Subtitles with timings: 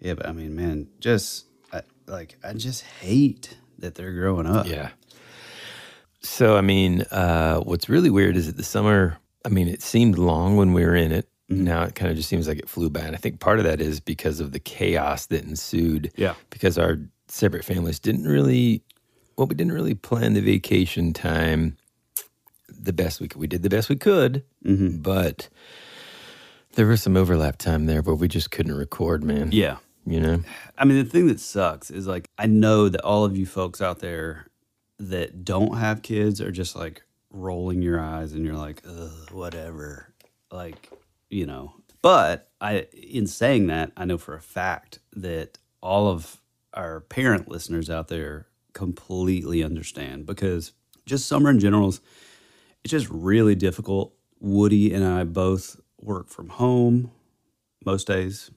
[0.00, 4.66] Yeah, but I mean, man, just I, like I just hate that they're growing up.
[4.66, 4.90] Yeah.
[6.22, 10.18] So, I mean, uh, what's really weird is that the summer, I mean, it seemed
[10.18, 11.28] long when we were in it.
[11.50, 11.64] Mm-hmm.
[11.64, 13.00] Now it kind of just seems like it flew by.
[13.00, 16.12] And I think part of that is because of the chaos that ensued.
[16.16, 16.34] Yeah.
[16.50, 16.98] Because our
[17.28, 18.82] separate families didn't really,
[19.36, 21.76] well, we didn't really plan the vacation time
[22.68, 23.40] the best we could.
[23.40, 24.98] We did the best we could, Mm-hmm.
[24.98, 25.48] but
[26.74, 29.50] there was some overlap time there where we just couldn't record, man.
[29.52, 29.78] Yeah.
[30.06, 30.42] You know?
[30.78, 33.80] I mean, the thing that sucks is like I know that all of you folks
[33.80, 34.46] out there
[34.98, 38.82] that don't have kids are just like rolling your eyes and you're like,
[39.30, 40.14] whatever.
[40.50, 40.90] Like,
[41.28, 41.74] you know.
[42.02, 46.40] But I in saying that, I know for a fact that all of
[46.74, 50.72] our parent listeners out there completely understand because
[51.06, 52.00] just summer in general is
[52.84, 54.14] it's just really difficult.
[54.38, 57.10] Woody and I both work from home
[57.84, 58.50] most days,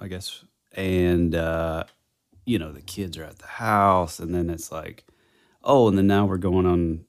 [0.00, 0.44] I guess.
[0.74, 1.84] And, uh,
[2.44, 4.18] you know, the kids are at the house.
[4.18, 5.04] And then it's like,
[5.62, 7.04] oh, and then now we're going on,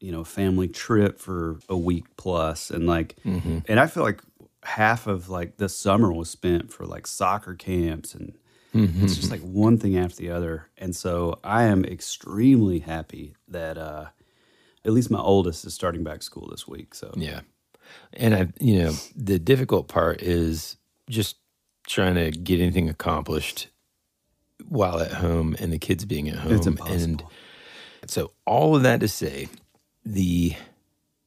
[0.00, 3.16] you know, family trip for a week plus, And like,
[3.68, 4.22] and I feel like
[4.62, 8.36] half of like the summer was spent for like soccer camps and
[9.04, 10.66] it's just like one thing after the other.
[10.76, 14.06] And so I am extremely happy that, uh,
[14.84, 16.94] at least my oldest is starting back school this week.
[16.94, 17.40] So Yeah.
[18.12, 20.76] And I, you know, the difficult part is
[21.08, 21.36] just
[21.88, 23.68] trying to get anything accomplished
[24.68, 26.52] while at home and the kids being at home.
[26.52, 27.02] it's impossible.
[27.02, 27.22] And
[28.06, 29.48] so, all of that to say,
[30.04, 30.54] the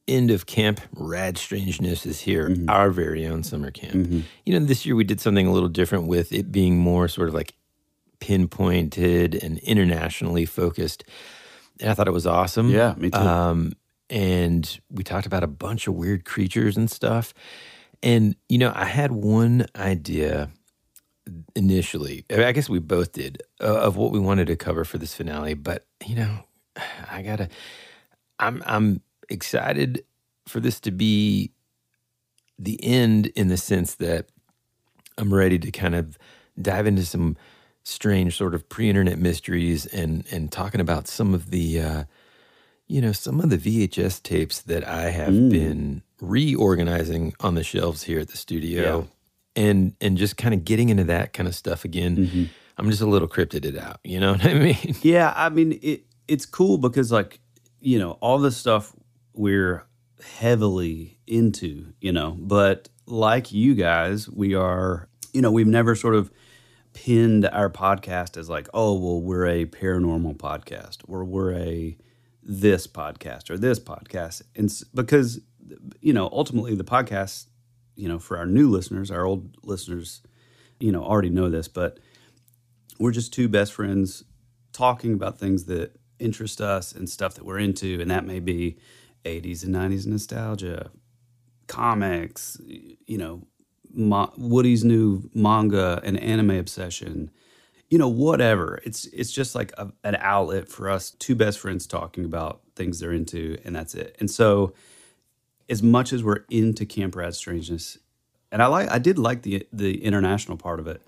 [0.08, 2.68] end of camp rad strangeness is here, Mm-hmm.
[2.70, 4.24] our very own summer camp.
[4.44, 7.28] You know, this year we did something a little different with it being more sort
[7.28, 7.54] of like
[8.20, 11.04] pinpointed and internationally focused.
[11.80, 12.70] And I thought it was awesome.
[12.70, 13.18] Yeah, me too.
[13.18, 13.72] Um,
[14.10, 17.32] and we talked about a bunch of weird creatures and stuff.
[18.02, 20.50] And, you know, I had one idea
[21.54, 22.24] initially.
[22.30, 25.54] I guess we both did uh, of what we wanted to cover for this finale.
[25.54, 26.38] But, you know,
[27.10, 27.48] I gotta,
[28.38, 30.04] I'm, I'm excited
[30.46, 31.52] for this to be
[32.58, 34.26] the end in the sense that
[35.18, 36.18] I'm ready to kind of
[36.60, 37.36] dive into some
[37.84, 42.04] strange sort of pre-internet mysteries and and talking about some of the uh,
[42.86, 48.04] you know some of the VHS tapes that I have been reorganizing on the shelves
[48.04, 49.08] here at the studio
[49.56, 52.16] and and just kind of getting into that kind of stuff again.
[52.16, 52.44] Mm-hmm.
[52.78, 54.94] I'm just a little cryptid it out, you know what I mean?
[55.02, 56.04] Yeah, I mean it.
[56.28, 57.40] It's cool because like
[57.80, 58.94] you know all this stuff
[59.34, 59.84] we're
[60.38, 66.14] heavily into, you know, but like you guys, we are, you know, we've never sort
[66.14, 66.30] of
[66.92, 71.96] pinned our podcast as like, oh, well, we're a paranormal podcast or we're a
[72.42, 75.40] this podcast or this podcast, and because
[76.00, 77.46] you know ultimately the podcast,
[77.96, 80.22] you know, for our new listeners, our old listeners,
[80.80, 81.98] you know, already know this, but
[82.98, 84.24] we're just two best friends
[84.72, 88.78] talking about things that interest us and stuff that we're into, and that may be
[89.24, 90.90] 80s and 90s nostalgia,
[91.66, 93.46] comics, you know,
[93.92, 97.30] ma- Woody's new manga and anime obsession,
[97.90, 98.80] you know, whatever.
[98.84, 103.00] It's it's just like a, an outlet for us two best friends talking about things
[103.00, 104.16] they're into, and that's it.
[104.18, 104.74] And so,
[105.72, 107.98] as much as we're into Camp Rad Strangeness,
[108.52, 111.02] and I like, I did like the the international part of it,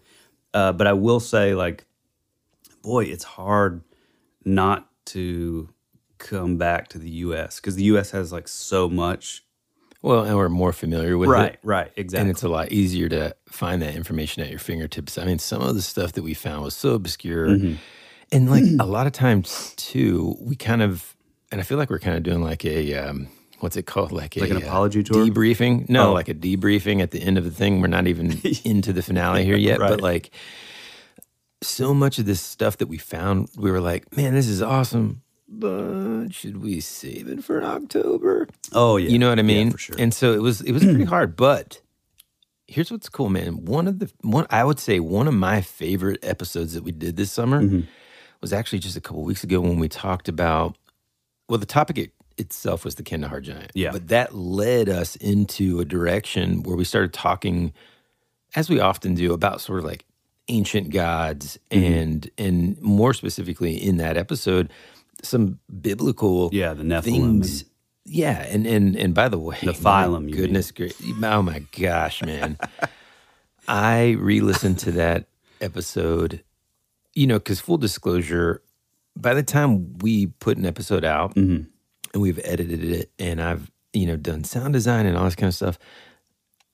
[0.54, 1.84] uh, but I will say, like,
[2.82, 3.82] boy, it's hard
[4.44, 5.68] not to
[6.16, 7.60] come back to the U.S.
[7.60, 8.10] because the U.S.
[8.12, 9.44] has like so much.
[10.00, 11.32] Well, and we're more familiar with it.
[11.32, 12.22] Right, right, exactly.
[12.22, 15.18] And it's a lot easier to find that information at your fingertips.
[15.18, 17.48] I mean, some of the stuff that we found was so obscure.
[17.48, 17.74] Mm-hmm.
[18.32, 21.16] And like a lot of times too, we kind of,
[21.50, 23.28] and I feel like we're kind of doing like a, um,
[23.64, 24.12] what's it called?
[24.12, 25.26] Like, Like a, an uh, apology tour?
[25.26, 25.88] Debriefing.
[25.88, 26.12] No, Oh.
[26.12, 27.80] like a debriefing at the end of the thing.
[27.80, 29.88] We're not even into the finale here yet, Right.
[29.90, 30.30] but like
[31.62, 35.22] so much of this stuff that we found, we were like, man, this is awesome.
[35.48, 38.48] But should we save it for October?
[38.72, 39.70] oh yeah, You know what I Yeah, mean?
[39.72, 39.96] for sure.
[39.98, 41.80] And so it was it was pretty hard, but
[42.66, 43.64] here's what's cool, man.
[43.64, 47.16] One of the one I would say one of my favorite episodes that we did
[47.16, 47.80] this summer Mm-hmm.
[48.40, 50.76] was actually just a couple weeks ago when we talked about
[51.48, 53.70] well, the topic it, itself was the Kandahar giant.
[53.74, 53.92] Yeah.
[53.92, 57.72] But that led us into a direction where we started talking,
[58.54, 60.04] as we often do, about sort of like
[60.48, 61.84] ancient gods Mm-hmm.
[61.94, 64.70] and and more specifically in that episode,
[65.22, 67.02] some biblical yeah, the Nephilim.
[67.04, 67.64] things.
[68.04, 71.00] Yeah, and and and by the way, The phylum, Goodness gracious!
[71.22, 72.58] Oh my gosh, man!
[73.68, 75.26] I re-listened to that
[75.60, 76.42] episode.
[77.14, 78.60] You know, because full disclosure,
[79.16, 81.68] by the time we put an episode out Mm-hmm.
[82.14, 85.48] And we've edited it, and I've you know done sound design and all this kind
[85.48, 85.78] of stuff,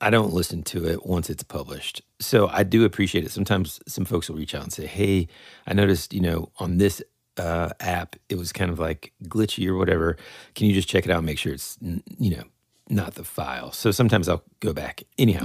[0.00, 2.02] I don't listen to it once it's published.
[2.20, 3.32] So I do appreciate it.
[3.32, 5.26] Sometimes some folks will reach out and say, "Hey,
[5.66, 7.02] I noticed, you know, on this
[7.36, 10.16] uh, app, it was kind of like glitchy or whatever.
[10.54, 12.44] Can you just check it out and make sure it's, n- you know,
[12.88, 15.02] not the file?" So sometimes I'll go back.
[15.18, 15.44] Anyhow,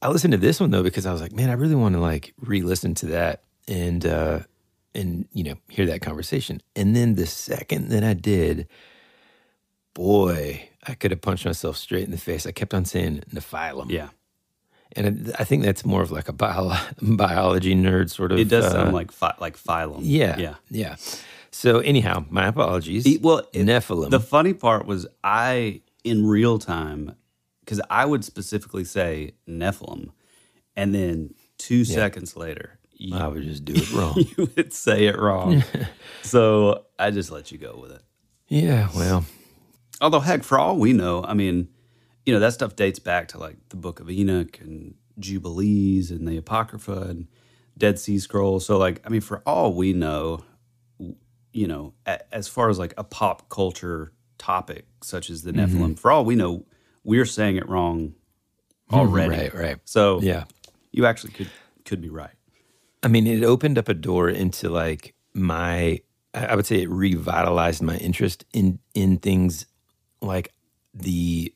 [0.00, 2.00] I listened to this one though because I was like, "Man, I really want to
[2.00, 4.40] like re-listen to that and uh,
[4.96, 8.66] and you know hear that conversation." And then the second that I did,
[9.94, 12.46] boy, I could have punched myself straight in the face.
[12.46, 13.90] I kept on saying Nephilim.
[13.90, 14.08] Yeah.
[14.94, 18.38] And I think that's more of like a bio, biology nerd sort of.
[18.38, 20.00] It does uh, sound like phi- like phylum.
[20.02, 20.54] yeah, Yeah.
[20.70, 20.96] yeah.
[21.50, 23.06] So anyhow, my apologies.
[23.06, 24.10] E- well, it- Nephilim.
[24.10, 27.14] The funny part was I in real time
[27.60, 30.10] because I would specifically say Nephilim,
[30.76, 34.14] and then two seconds later you, I would just do it wrong.
[34.36, 35.62] you would say it wrong.
[36.22, 38.02] so I just let you go with it.
[38.48, 39.24] yeah, well,
[40.02, 41.68] Although, heck, for all we know, I mean,
[42.26, 46.26] you know, that stuff dates back to like the Book of Enoch and Jubilees and
[46.26, 47.28] the Apocrypha and
[47.78, 48.66] Dead Sea Scrolls.
[48.66, 50.44] So, like, I mean, for all we know,
[51.52, 55.82] you know, a, as far as like a pop culture topic such as the mm-hmm.
[55.82, 56.66] Nephilim, for all we know,
[57.04, 58.94] we're saying it wrong mm-hmm.
[58.96, 59.36] already.
[59.36, 59.76] right, right.
[59.84, 60.44] So, Yeah.
[60.90, 61.50] you actually could
[61.84, 62.34] could be right.
[63.04, 66.00] I mean, it opened up a door into like my.
[66.34, 69.66] I would say it revitalized my interest in in things
[70.22, 70.52] like
[70.94, 71.54] the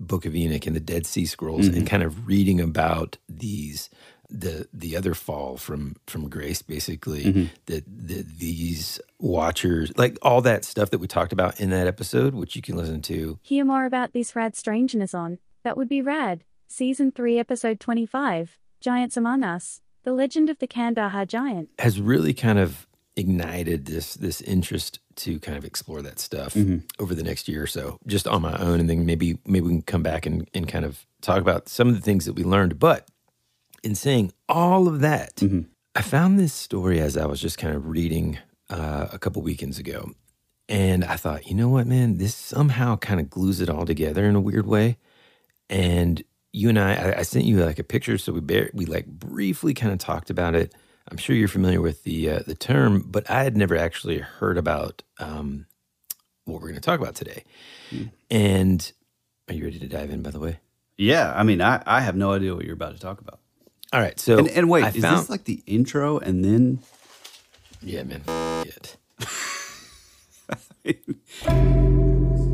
[0.00, 1.86] Book of Enoch and the Dead Sea Scrolls, and mm-hmm.
[1.86, 3.90] kind of reading about these
[4.30, 7.44] the the other fall from from grace, basically mm-hmm.
[7.66, 12.34] that that these watchers like all that stuff that we talked about in that episode,
[12.34, 13.38] which you can listen to.
[13.42, 18.58] Hear more about this rad strangeness on That Would Be Rad, Season 3, Episode 25
[18.80, 21.70] Giants Among Us, The Legend of the Kandahar Giant.
[21.78, 26.54] has really kind of ignited this this interest to kind of explore that stuff
[26.98, 29.72] over the next year or so, just on my own, and then maybe maybe we
[29.72, 32.44] can come back and, and kind of talk about some of the things that we
[32.44, 32.78] learned.
[32.78, 33.08] But
[33.82, 35.40] in saying all of that,
[35.94, 38.38] I found this story as I was just kind of reading
[38.70, 40.12] uh, a couple weekends ago,
[40.68, 44.24] and I thought, you know what, man, this somehow kind of glues it all together
[44.26, 44.98] in a weird way.
[45.70, 46.22] And
[46.52, 49.06] you and I, I, I sent you like a picture, so we bar- we like
[49.06, 50.74] briefly kind of talked about it.
[51.10, 54.58] I'm sure you're familiar with the uh, the term, but I had never actually heard
[54.58, 55.66] about um,
[56.44, 57.44] what we're going to talk about today.
[58.30, 58.92] And
[59.48, 60.22] are you ready to dive in?
[60.22, 60.58] By the way,
[60.98, 63.40] Yeah, I mean, I, I have no idea what you're about to talk about.
[63.92, 64.18] all right.
[64.20, 66.80] So And, and wait, I is found, this like the intro and then?
[67.82, 68.96] yeah, man, f-
[70.84, 71.04] it.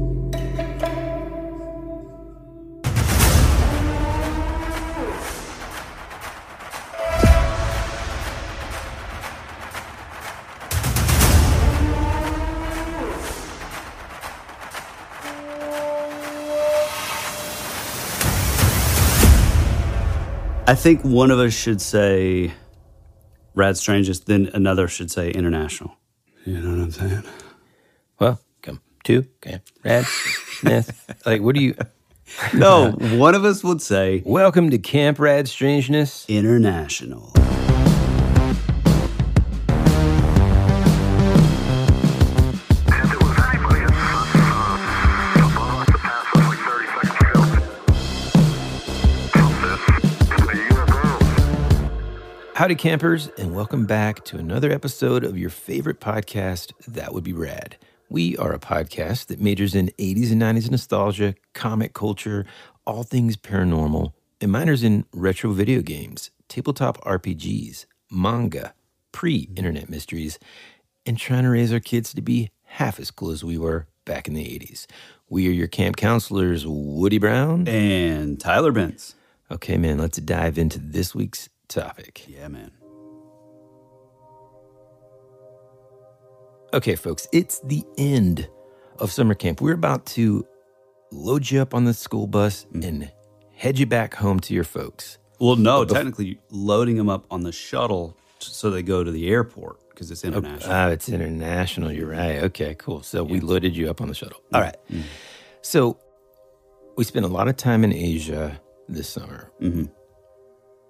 [20.66, 22.50] I think one of us should say
[23.54, 25.94] Rad Strangest, then another should say international.
[26.46, 27.22] You know what I'm saying?
[28.18, 31.22] Welcome to okay, Rad Smith.
[31.26, 31.74] like, what do you?
[32.54, 36.24] No, one of us would say Welcome to Camp Rad Strangeness.
[36.28, 37.34] international.
[52.54, 57.32] Howdy, campers, and welcome back to another episode of your favorite podcast, That Would Be
[57.32, 57.76] Rad.
[58.08, 62.46] We are a podcast that majors in 80s and 90s nostalgia, comic culture,
[62.86, 68.72] all things paranormal, and minors in retro video games, tabletop RPGs, manga,
[69.10, 70.38] pre internet mysteries,
[71.04, 74.28] and trying to raise our kids to be half as cool as we were back
[74.28, 74.86] in the 80s.
[75.28, 77.66] We are your camp counselors, Woody Brown.
[77.66, 79.16] And Tyler Bence.
[79.50, 82.24] Okay, man, let's dive into this week's topic.
[82.28, 82.70] Yeah, man.
[86.72, 88.48] Okay, folks, it's the end
[88.98, 89.60] of summer camp.
[89.60, 90.46] We're about to
[91.12, 93.10] load you up on the school bus and
[93.54, 95.18] head you back home to your folks.
[95.38, 99.28] Well, no, technically loading them up on the shuttle t- so they go to the
[99.28, 100.72] airport because it's international.
[100.72, 101.92] Ah, it's international.
[101.92, 102.42] You're right.
[102.44, 103.02] Okay, cool.
[103.02, 104.40] So we loaded you up on the shuttle.
[104.52, 104.76] All right.
[105.62, 105.98] So
[106.96, 109.50] we spent a lot of time in Asia this summer.
[109.60, 109.90] Mhm.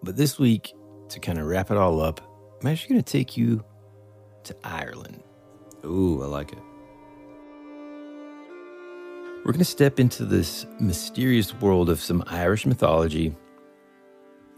[0.05, 0.75] But this week,
[1.09, 2.21] to kind of wrap it all up,
[2.61, 3.65] I'm actually going to take you
[4.43, 5.23] to Ireland.
[5.83, 6.59] Ooh, I like it.
[9.39, 13.35] We're going to step into this mysterious world of some Irish mythology.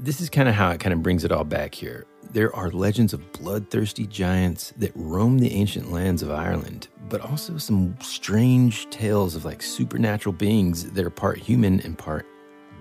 [0.00, 2.06] This is kind of how it kind of brings it all back here.
[2.32, 7.56] There are legends of bloodthirsty giants that roam the ancient lands of Ireland, but also
[7.56, 12.26] some strange tales of like supernatural beings that are part human and part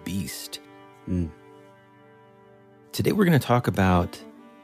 [0.03, 0.61] beast.
[1.05, 1.27] Hmm.
[2.95, 4.17] Today, we're going to talk about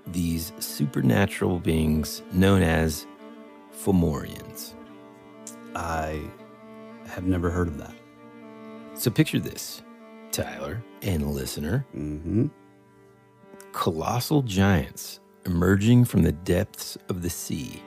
[0.07, 3.05] these supernatural beings known as
[3.73, 4.73] Fomorians.
[5.75, 6.21] I
[7.07, 7.93] have never heard of that.
[8.93, 9.81] So, picture this
[10.31, 12.45] Tyler and listener Mm-hmm.
[13.73, 17.83] colossal giants emerging from the depths of the sea.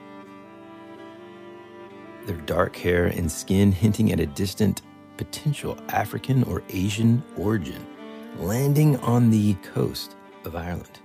[2.27, 4.83] Their dark hair and skin hinting at a distant
[5.17, 7.83] potential African or Asian origin,
[8.37, 10.99] landing on the coast of Ireland.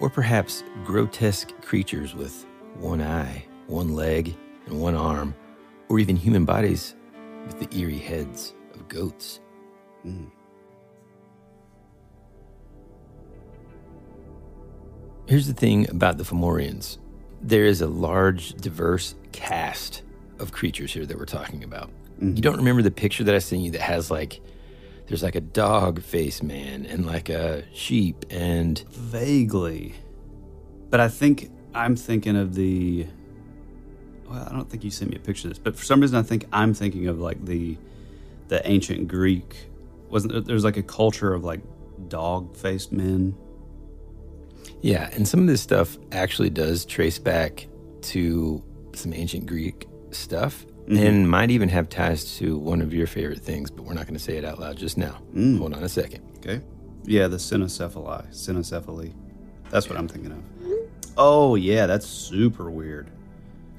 [0.00, 4.34] Or perhaps grotesque creatures with one eye, one leg,
[4.66, 5.34] and one arm,
[5.88, 6.94] or even human bodies
[7.46, 9.40] with the eerie heads of goats.
[10.02, 10.26] Hmm.
[15.26, 16.98] Here's the thing about the Fomorians
[17.42, 20.02] there is a large, diverse cast
[20.38, 21.90] of creatures here that we're talking about.
[22.18, 22.40] You mm-hmm.
[22.40, 24.40] don't remember the picture that I sent you that has like,
[25.10, 29.96] there's like a dog face man and like a sheep and Vaguely.
[30.88, 33.08] But I think I'm thinking of the.
[34.28, 36.16] Well, I don't think you sent me a picture of this, but for some reason
[36.16, 37.76] I think I'm thinking of like the
[38.46, 39.68] the ancient Greek.
[40.08, 41.60] Wasn't there, there's like a culture of like
[42.08, 43.34] dog faced men?
[44.82, 47.66] yeah, and some of this stuff actually does trace back
[48.02, 48.62] to
[48.94, 51.06] some ancient Greek stuff Mm-hmm.
[51.06, 54.14] and might even have ties to one of your favorite things, but we're not going
[54.14, 55.18] to say it out loud just now.
[55.32, 55.58] Mm.
[55.58, 56.24] Hold on a second.
[56.38, 56.60] Okay.
[57.04, 58.28] Yeah, the cynocephali.
[58.32, 59.14] Cynocephaly.
[59.70, 60.38] That's what I'm thinking of.
[60.38, 61.12] Mm-hmm.
[61.16, 63.08] Oh yeah, that's super weird.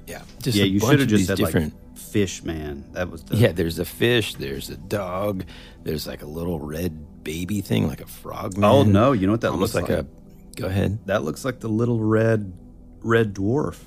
[0.06, 1.74] Yeah, just yeah, a you should have just said different.
[1.74, 2.84] like fish man.
[2.92, 5.44] That was the yeah, there's a fish, there's a dog,
[5.82, 8.56] there's like a little red baby thing, like a frog.
[8.56, 8.70] man.
[8.70, 10.06] Oh no, you know what that almost looks like, like?
[10.06, 10.60] a.
[10.60, 10.98] Go ahead.
[11.06, 12.52] That looks like the little red
[13.00, 13.78] red dwarf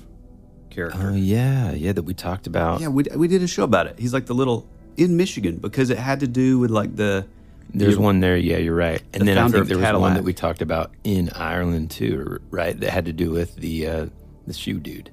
[0.76, 1.10] character.
[1.12, 2.80] Oh yeah, yeah, that we talked about.
[2.80, 3.98] yeah, we we did a show about it.
[3.98, 4.66] He's like the little
[4.96, 7.26] in Michigan because it had to do with like the
[7.74, 8.36] There's the- one there.
[8.36, 9.02] Yeah, you're right.
[9.12, 12.38] And The then I think there was one that we talked about in Ireland too,
[12.50, 12.78] right?
[12.78, 14.06] That had to do with the uh,
[14.46, 15.10] the shoe dude.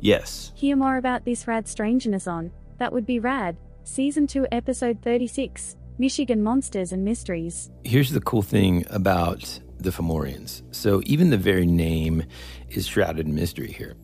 [0.00, 0.52] Yes.
[0.54, 5.74] Hear more about this rad strangeness on That Would Be Rad, Season 2, Episode 36
[5.98, 7.68] Michigan Monsters and Mysteries.
[7.82, 10.62] Here's the cool thing about the Fomorians.
[10.70, 12.22] So even the very name
[12.68, 13.96] is shrouded in mystery here.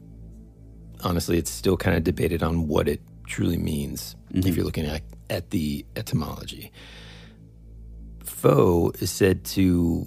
[1.05, 4.55] Honestly, it's still kind of debated on what it truly means if mm-hmm.
[4.55, 6.73] you're looking at, at the etymology.
[8.23, 10.07] Foe is said to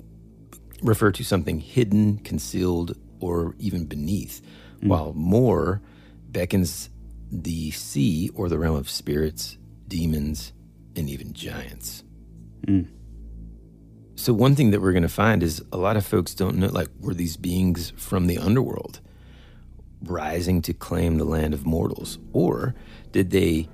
[0.81, 4.41] refer to something hidden, concealed, or even beneath,
[4.81, 4.87] mm.
[4.87, 5.81] while more
[6.29, 6.89] beckons
[7.31, 10.53] the sea or the realm of spirits, demons,
[10.95, 12.03] and even giants.
[12.67, 12.87] Mm.
[14.15, 16.67] So one thing that we're going to find is a lot of folks don't know
[16.67, 18.99] like were these beings from the underworld
[20.03, 22.19] rising to claim the land of mortals?
[22.33, 22.75] Or
[23.11, 23.67] did they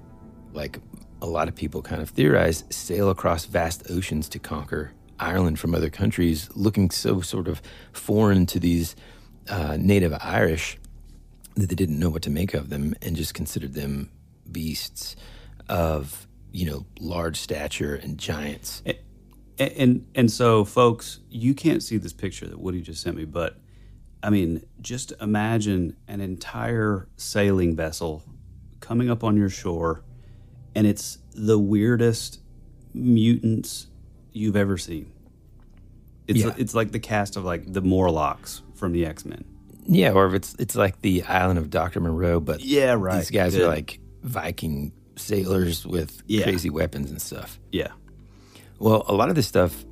[0.54, 0.80] like
[1.22, 5.74] a lot of people kind of theorize sail across vast oceans to conquer Ireland from
[5.74, 7.62] other countries looking so sort of
[7.94, 8.96] foreign to these
[9.50, 10.78] uh, native Irish
[11.56, 14.10] that they didn't know what to make of them and just considered them
[14.52, 15.16] beasts
[15.70, 18.84] of you know large stature and giants?
[19.58, 23.26] And, and and so folks, you can't see this picture that Woody just sent me,
[23.26, 23.58] but
[24.24, 28.24] I mean, just imagine an entire sailing vessel
[28.80, 30.02] coming up on your shore
[30.76, 32.40] and it's the weirdest
[32.94, 33.88] mutants
[34.32, 35.12] you've ever seen.
[36.28, 36.54] It's Yeah.
[36.58, 39.44] it's like the cast of like the Morlocks from the X-Men.
[39.86, 43.20] Yeah, or if it's it's like the island of Doctor Moreau, but Yeah, right.
[43.20, 43.64] these guys Good.
[43.64, 46.44] are like Viking sailors with Yeah.
[46.44, 47.60] crazy weapons and stuff.
[47.72, 47.90] Yeah.
[48.80, 49.84] Well, a lot of this stuff,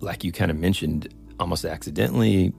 [0.00, 1.08] like you kind of mentioned,
[1.40, 2.52] almost accidentally,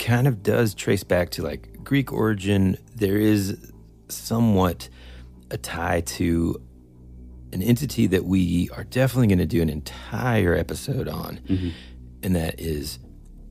[0.00, 2.76] kind of does trace back to like Greek origin.
[2.96, 3.72] There is
[4.08, 4.88] somewhat
[5.50, 6.60] a tie to
[7.52, 11.68] an entity that we are definitely going to do an entire episode on, mm-hmm.
[12.22, 12.98] and that is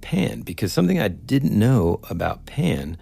[0.01, 0.41] Pan.
[0.41, 2.97] Because something I didn't know about Pan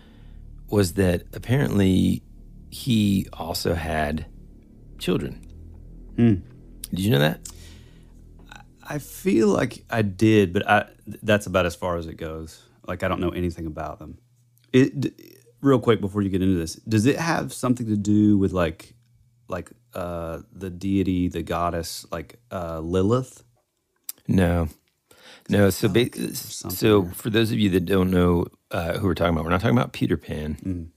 [0.69, 2.23] was that apparently
[2.69, 4.25] he also had
[4.97, 5.45] children.
[6.15, 6.35] Hmm.
[6.89, 7.47] Did you know that?
[8.89, 12.66] I feel like I did, but I, that's about as far as it goes.
[12.87, 14.17] Like I don't know anything about them.
[14.73, 15.13] It d-
[15.61, 18.93] real quick before you get into this, does it have something to do with like
[19.49, 23.43] like uh the deity, the goddess, like uh Lilith?
[24.27, 24.67] No,
[25.49, 25.69] no.
[25.69, 27.11] So, ba- so there.
[27.13, 29.77] for those of you that don't know uh, who we're talking about, we're not talking
[29.77, 30.57] about Peter Pan.
[30.63, 30.87] Mm.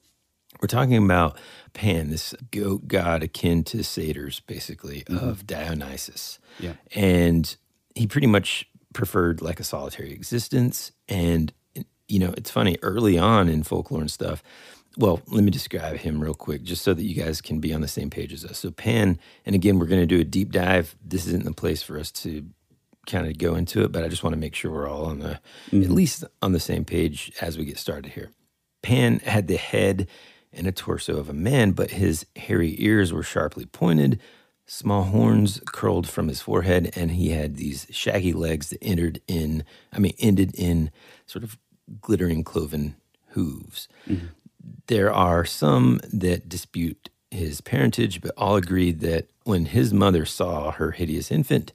[0.61, 1.39] We're talking about
[1.73, 6.39] Pan, this goat god akin to satyrs, basically of Dionysus.
[6.57, 6.65] Mm-hmm.
[6.67, 6.73] Yeah.
[6.95, 7.57] and
[7.95, 10.91] he pretty much preferred like a solitary existence.
[11.09, 11.53] And
[12.11, 12.77] you know, it's funny.
[12.83, 14.43] Early on in folklore and stuff,
[14.97, 17.81] well, let me describe him real quick, just so that you guys can be on
[17.81, 18.59] the same page as us.
[18.59, 20.97] So, Pan, and again, we're going to do a deep dive.
[21.05, 22.45] This isn't the place for us to
[23.07, 25.21] kind of go into it, but I just want to make sure we're all on
[25.21, 25.93] the, at mm-hmm.
[25.93, 28.31] least on the same page as we get started here.
[28.83, 30.09] Pan had the head
[30.53, 34.21] and a torso of a man, but his hairy ears were sharply pointed,
[34.67, 39.65] small horns curled from his forehead, and he had these shaggy legs that entered in,
[39.93, 40.91] I mean, ended in
[41.27, 41.57] sort of
[42.01, 42.97] glittering cloven
[43.31, 43.89] hooves.
[44.09, 44.27] Mm-hmm.
[44.87, 50.73] There are some that dispute his parentage, but all agreed that when his mother saw
[50.73, 51.73] her hideous infant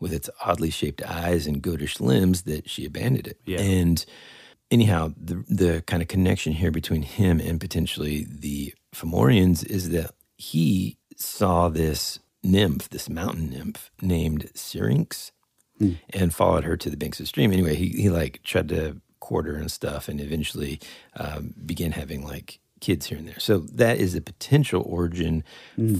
[0.00, 3.40] with its oddly shaped eyes and goatish limbs, that she abandoned it.
[3.44, 3.60] Yeah.
[3.60, 4.04] And
[4.70, 10.12] anyhow, the the kind of connection here between him and potentially the Fomorians is that
[10.36, 15.32] he saw this nymph, this mountain nymph named Syrinx,
[15.78, 15.92] hmm.
[16.10, 17.52] and followed her to the banks of the stream.
[17.52, 20.78] Anyway, he he like tried to court her and stuff, and eventually
[21.16, 23.40] um, began having like kids here and there.
[23.40, 25.42] So that is a potential origin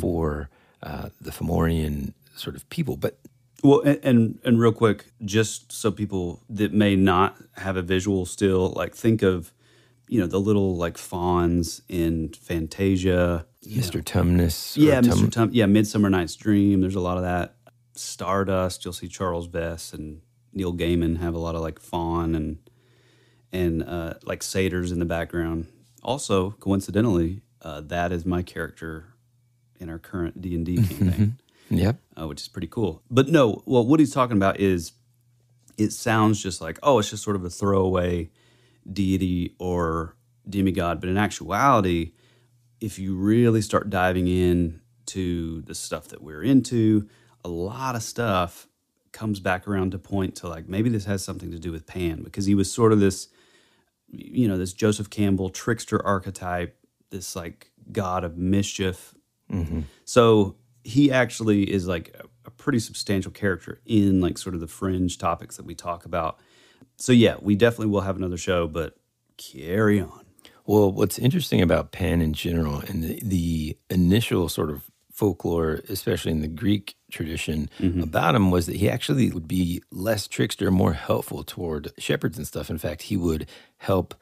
[0.00, 0.48] for
[0.82, 3.18] uh, the Fomorian sort of people, but.
[3.64, 8.26] Well, and, and and real quick, just so people that may not have a visual
[8.26, 9.52] still, like think of,
[10.08, 13.46] you know, the little like fauns in Fantasia.
[13.66, 14.04] Mr.
[14.04, 14.76] Tumnus.
[14.76, 15.32] Yeah, Tum- Mr.
[15.32, 16.80] Tum- yeah, Midsummer Night's Dream.
[16.82, 17.56] There's a lot of that.
[17.94, 18.84] Stardust.
[18.84, 20.20] You'll see Charles Vess and
[20.52, 22.58] Neil Gaiman have a lot of like faun and
[23.56, 25.66] and uh, like satyrs in the background.
[26.02, 29.14] Also, coincidentally, uh, that is my character
[29.80, 31.96] in our current D and D campaign Yep.
[32.20, 33.02] uh, which is pretty cool.
[33.10, 34.92] But no, well, what he's talking about is
[35.76, 38.30] it sounds just like, oh, it's just sort of a throwaway
[38.90, 40.14] deity or
[40.48, 41.00] demigod.
[41.00, 42.12] But in actuality,
[42.80, 47.08] if you really start diving in to the stuff that we're into,
[47.44, 48.68] a lot of stuff
[49.12, 52.22] comes back around to point to like maybe this has something to do with Pan
[52.22, 53.28] because he was sort of this,
[54.08, 56.76] you know, this Joseph Campbell trickster archetype,
[57.10, 59.14] this like god of mischief.
[59.50, 59.82] Mm-hmm.
[60.04, 64.66] So he actually is like a, a pretty substantial character in like sort of the
[64.66, 66.38] fringe topics that we talk about.
[66.96, 68.96] So yeah, we definitely will have another show, but
[69.36, 70.24] carry on.
[70.64, 76.32] Well, what's interesting about Pan in general and the, the initial sort of folklore, especially
[76.32, 78.02] in the Greek tradition mm-hmm.
[78.02, 82.46] about him, was that he actually would be less trickster, more helpful toward shepherds and
[82.46, 82.68] stuff.
[82.68, 84.14] In fact, he would help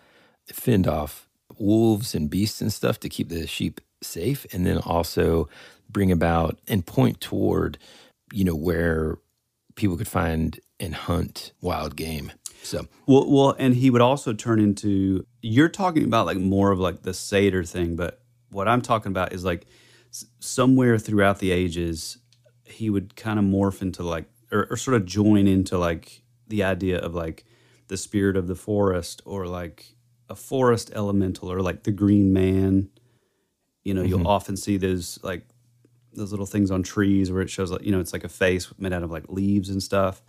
[0.53, 5.49] fend off wolves and beasts and stuff to keep the sheep safe, and then also
[5.89, 7.79] bring about and point toward,
[8.33, 9.19] you know, where
[9.77, 12.33] people could find and hunt wild game.
[12.63, 15.27] So Well, well, and he would also turn into.
[15.43, 19.33] You're talking about like more of like the satyr thing, but what I'm talking about
[19.33, 19.67] is like
[20.39, 22.19] somewhere throughout the ages,
[22.65, 26.63] he would kind of morph into like, or, or sort of join into like the
[26.65, 27.45] idea of like
[27.89, 29.95] the spirit of the forest, or like
[30.29, 32.89] a forest elemental, or like the green man.
[33.85, 35.47] You know, you'll often see those like
[36.15, 38.73] those little things on trees where it shows like you know it's like a face
[38.79, 40.23] made out of like leaves and stuff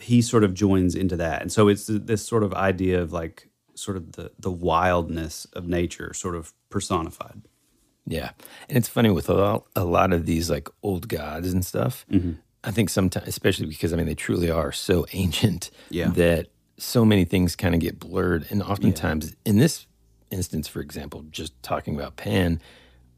[0.00, 3.48] he sort of joins into that and so it's this sort of idea of like
[3.74, 7.42] sort of the the wildness of nature sort of personified
[8.06, 8.30] Yeah.
[8.68, 12.04] And it's funny with a lot, a lot of these like old gods and stuff.
[12.10, 12.32] Mm-hmm.
[12.64, 16.08] I think sometimes, especially because I mean, they truly are so ancient Yeah.
[16.16, 18.46] that so many things kind of get blurred.
[18.50, 19.86] And oftentimes, in this
[20.30, 22.60] instance, for example, just talking about Pan,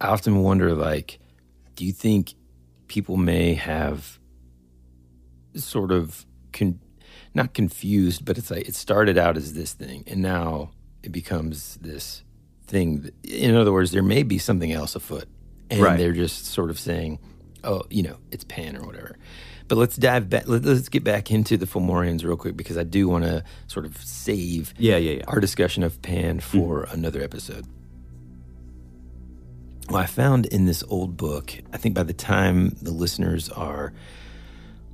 [0.01, 1.19] I often wonder like,
[1.75, 2.35] do you think
[2.89, 4.19] people may have
[5.55, 6.81] sort of con-
[7.35, 10.71] not confused, but it's like it started out as this thing and now
[11.03, 12.23] it becomes this
[12.67, 13.03] thing.
[13.03, 15.29] That, in other words, there may be something else afoot,
[15.71, 15.97] and Right.
[15.99, 17.19] they're just sort of saying,
[17.65, 19.17] "Oh, you know, it's Pan or whatever."
[19.69, 20.47] But let's dive back.
[20.47, 23.85] let- Let's get back into the Fomorians real quick because I do want to sort
[23.85, 25.25] of save Yeah, yeah, yeah.
[25.27, 27.67] our discussion of Pan for another episode.
[29.89, 33.93] Well, I found in this old book, I think by the time the listeners are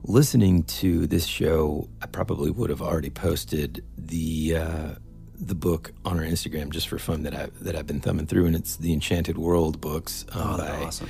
[0.04, 4.88] listening to this show, I probably would have already posted the uh,
[5.34, 8.46] the book on our Instagram just for fun that I that I've been thumbing through,
[8.46, 10.26] and it's the Enchanted World books.
[10.32, 11.08] um, Oh, by- awesome.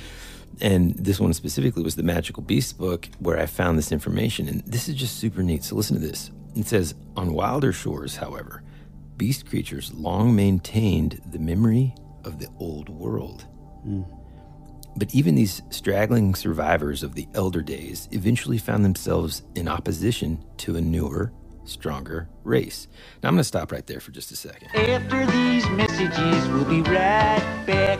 [0.61, 4.47] And this one specifically was the Magical Beast book where I found this information.
[4.47, 5.63] And this is just super neat.
[5.63, 6.31] So listen to this.
[6.55, 8.63] It says On wilder shores, however,
[9.17, 13.45] beast creatures long maintained the memory of the old world.
[13.83, 14.03] Hmm.
[14.95, 20.75] But even these straggling survivors of the elder days eventually found themselves in opposition to
[20.75, 21.31] a newer,
[21.65, 22.87] stronger race.
[23.21, 24.67] Now I'm going to stop right there for just a second.
[24.75, 27.99] After these messages, we'll be right back.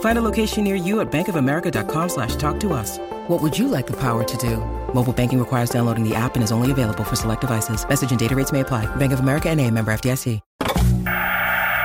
[0.00, 2.98] Find a location near you at bankofamerica.com slash talk to us.
[3.26, 4.58] What would you like the power to do?
[4.94, 7.86] Mobile banking requires downloading the app and is only available for select devices.
[7.88, 8.86] Message and data rates may apply.
[8.96, 10.40] Bank of America and a member FDIC.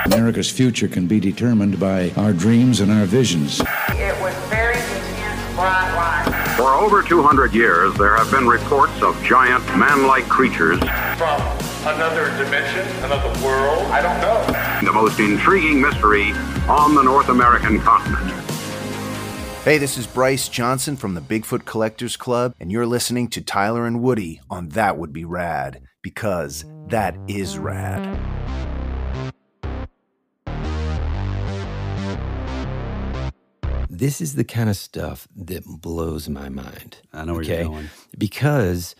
[0.05, 3.59] America's future can be determined by our dreams and our visions.
[3.89, 6.55] It was very intense, bright light.
[6.57, 10.79] For over 200 years, there have been reports of giant man-like creatures.
[10.79, 13.83] from another dimension, another world.
[13.85, 14.85] I don't know.
[14.85, 16.31] The most intriguing mystery
[16.67, 18.31] on the North American continent.
[19.63, 23.87] Hey, this is Bryce Johnson from the Bigfoot Collectors Club, and you're listening to Tyler
[23.87, 28.17] and Woody on That Would Be Rad, because that is rad.
[33.89, 36.97] This is the kind of stuff that blows my mind.
[37.11, 37.89] I know where you're going.
[38.17, 38.95] Because,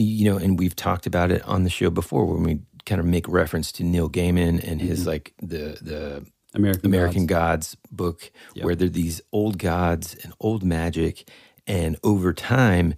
[0.00, 3.06] you know, and we've talked about it on the show before when we kind of
[3.06, 5.08] make reference to Neil Gaiman and his mm-hmm.
[5.08, 7.74] like the the American American Gods.
[7.74, 8.64] Gods book, Yep.
[8.64, 11.28] where they're these old gods and old magic.
[11.66, 12.94] And over time,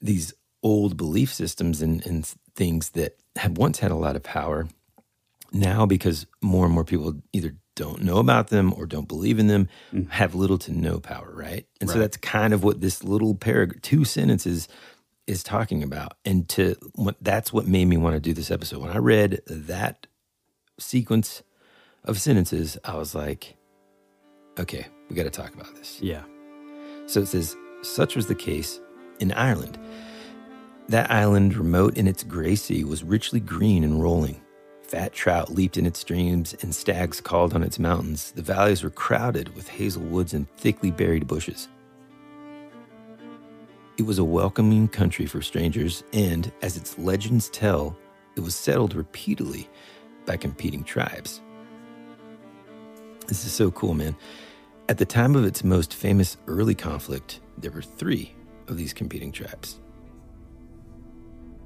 [0.00, 0.32] these
[0.62, 4.66] old belief systems and, and things that had once had a lot of power,
[5.52, 9.46] now because more and more people either don't know about them or don't believe in
[9.46, 10.10] them, mm-hmm.
[10.10, 11.64] have little to no power, right?
[11.80, 14.66] And so that's kind of what this little paragraph, two sentences
[15.28, 16.14] is talking about.
[16.24, 18.80] And to what that's what made me want to do this episode.
[18.80, 20.06] When I read that
[20.78, 21.42] sequence
[22.04, 23.56] of sentences, I was like,
[24.58, 26.00] okay, we got to talk about this.
[26.00, 26.22] Yeah.
[27.06, 28.80] So it says, such was the case
[29.20, 29.78] in Ireland.
[30.88, 34.40] That island, remote in its gray sea, was richly green and rolling.
[34.82, 38.32] Fat trout leaped in its streams, and stags called on its mountains.
[38.32, 41.68] The valleys were crowded with hazel woods and thickly berried bushes.
[43.98, 47.96] It was a welcoming country for strangers, and as its legends tell,
[48.36, 49.68] it was settled repeatedly
[50.24, 51.40] by competing tribes.
[53.26, 54.14] This is so cool, man.
[54.88, 58.32] At the time of its most famous early conflict, there were three
[58.68, 59.80] of these competing tribes.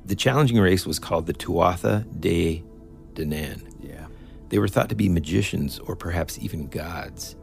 [0.06, 2.64] The challenging race was called the Tuatha De
[3.12, 3.62] Danann.
[3.78, 4.06] Yeah.
[4.48, 7.36] They were thought to be magicians or perhaps even gods.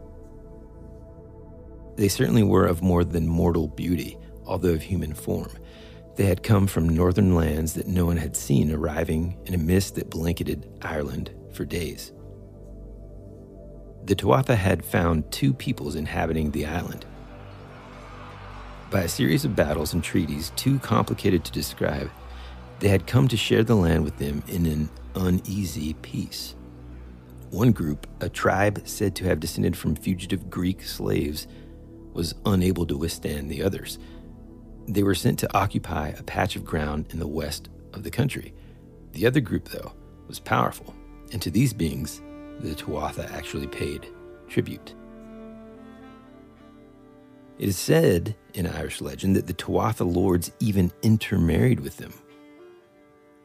[1.95, 4.17] They certainly were of more than mortal beauty,
[4.49, 5.51] although of human form.
[6.15, 9.95] They had come from northern lands that no one had seen, arriving in a mist
[9.95, 12.11] that blanketed Ireland for days.
[14.03, 17.05] The Tuatha had found two peoples inhabiting the island.
[18.89, 22.09] By a series of battles and treaties too complicated to describe,
[22.79, 26.55] they had come to share the land with them in an uneasy peace.
[27.51, 31.47] One group, a tribe said to have descended from fugitive Greek slaves,
[32.13, 33.99] was unable to withstand the others.
[34.89, 38.55] They were sent to occupy a patch of ground in the west of the country.
[39.11, 39.93] The other group, though,
[40.27, 40.95] was powerful,
[41.31, 42.23] and to these beings,
[42.59, 44.07] the Tuatha actually paid
[44.47, 44.95] tribute.
[47.59, 52.13] It is said in Irish legend that the Tuatha lords even intermarried with them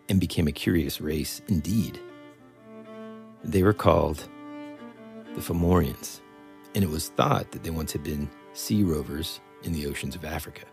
[0.09, 2.01] and became a curious race indeed.
[3.43, 4.27] They were called
[5.35, 6.23] the Fomorians,
[6.75, 10.25] and it was thought that they once had been sea rovers in the oceans of
[10.25, 10.65] Africa.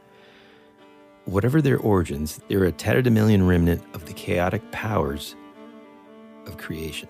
[1.32, 5.34] Whatever their origins, they're a tatterdemalion remnant of the chaotic powers
[6.46, 7.08] of creation.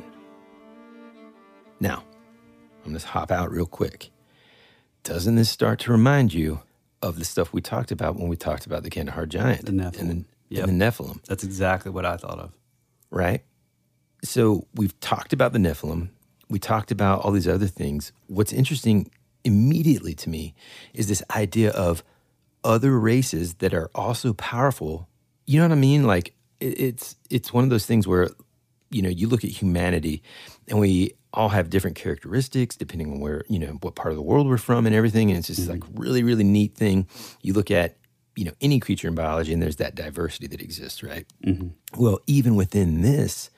[1.80, 2.04] Now,
[2.86, 4.12] I'm going to hop out real quick.
[5.04, 6.60] Doesn't this start to remind you
[7.02, 10.00] of the stuff we talked about when we talked about the Kandahar giant The Nephilim.
[10.00, 10.68] and the, Yep.
[10.68, 11.24] and the Nephilim?
[11.26, 12.52] That's exactly what I thought of.
[13.10, 13.44] right?
[14.24, 16.10] So we've talked about the Nephilim.
[16.48, 18.12] We talked about all these other things.
[18.28, 19.10] What's interesting
[19.44, 20.54] immediately to me
[20.94, 22.04] is this idea of
[22.64, 25.08] other races that are also powerful.
[25.46, 26.04] You know what I mean?
[26.04, 28.30] Like it, it's it's one of those things where
[28.90, 30.24] you know you look at humanity
[30.68, 34.22] and we all have different characteristics depending on where you know what part of the
[34.22, 35.30] world we're from and everything.
[35.30, 36.00] And it's just like mm-hmm.
[36.00, 37.08] really really neat thing.
[37.42, 37.98] You look at
[38.36, 41.26] you know any creature in biology and there's that diversity that exists right?
[41.46, 41.70] Mm-hmm.
[42.02, 43.50] Well even within this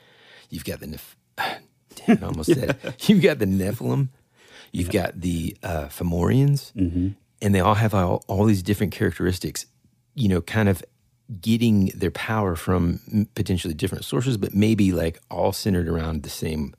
[0.49, 1.15] you've got the Neph-
[2.05, 3.09] damn I almost said it.
[3.09, 4.09] you've got the nephilim.
[4.71, 7.09] You've got the uh, Fomorians mm-hmm.
[7.43, 9.67] And they all have all, all these different characteristics
[10.15, 10.83] you know kind of
[11.39, 16.73] getting their power from potentially different sources but maybe like all centered around the same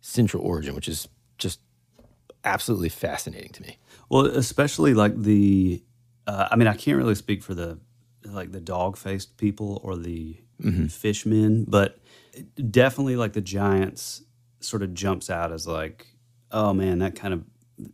[0.00, 1.58] central origin which is just
[2.44, 3.78] absolutely fascinating to me.
[4.08, 5.82] Well, especially like the,
[6.26, 7.78] uh, I mean, I can't really speak for the
[8.24, 10.38] like the dog faced people or the
[10.88, 11.98] fishmen, but
[12.70, 14.22] definitely like the giants
[14.60, 16.06] sort of jumps out as like,
[16.50, 17.44] oh man, that kind of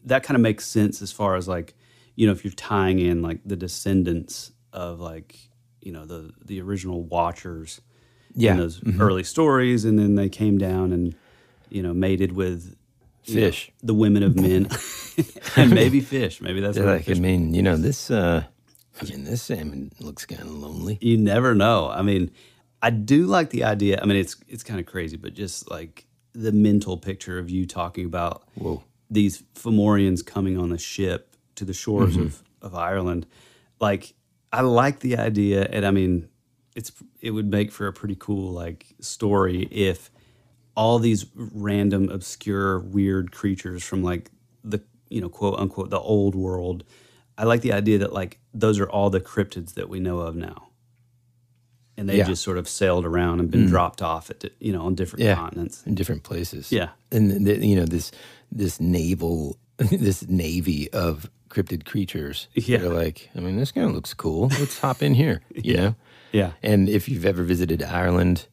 [0.05, 1.75] that kind of makes sense as far as like,
[2.21, 5.37] you know, if you're tying in like the descendants of like
[5.81, 7.81] you know the the original Watchers
[8.35, 8.53] Yeah.
[8.53, 9.01] in those Mhm.
[9.01, 11.15] early stories, and then they came down and
[11.71, 12.77] you know mated with
[13.25, 13.71] you know, Fish.
[13.83, 14.69] the women of men,
[15.57, 16.41] and maybe fish.
[16.43, 18.11] Maybe that's where like, I fish- mean, you know, this.
[18.11, 18.45] uh
[19.01, 20.99] I mean, this salmon looks kind of lonely.
[21.01, 21.89] you never know.
[21.89, 22.31] I mean,
[22.83, 23.99] I do like the idea.
[24.03, 27.65] I mean, it's it's kind of crazy, but just like the mental picture of you
[27.67, 28.83] talking about Whoa.
[29.11, 31.30] these Fomorians coming on the ship
[31.61, 32.23] to the shores Mhm.
[32.27, 33.27] of, of Ireland.
[33.81, 34.15] Like,
[34.53, 36.29] I like the idea, and I mean,
[36.75, 40.11] it's it would make for a pretty cool like story if
[40.75, 44.31] all these random, obscure, weird creatures from like
[44.65, 46.83] the you know quote unquote the old world.
[47.37, 50.35] I like the idea that like those are all the cryptids that we know of
[50.37, 50.69] now,
[51.97, 52.25] and they Yeah.
[52.27, 53.69] just sort of sailed around and been Mm.
[53.69, 55.83] dropped off at you know on different Yeah, continents.
[55.87, 56.73] in different places.
[56.73, 56.91] Yeah.
[57.13, 58.11] and the, you know this
[58.51, 62.49] this naval this navy of cryptid creatures.
[62.55, 62.79] Yeah.
[62.79, 64.49] they're like, I mean, this kind of looks cool.
[64.59, 65.43] Let's hop in here.
[65.55, 65.81] You Yeah.
[65.81, 65.95] know,
[66.33, 66.53] Yeah.
[66.63, 68.47] And if you've ever visited Ireland,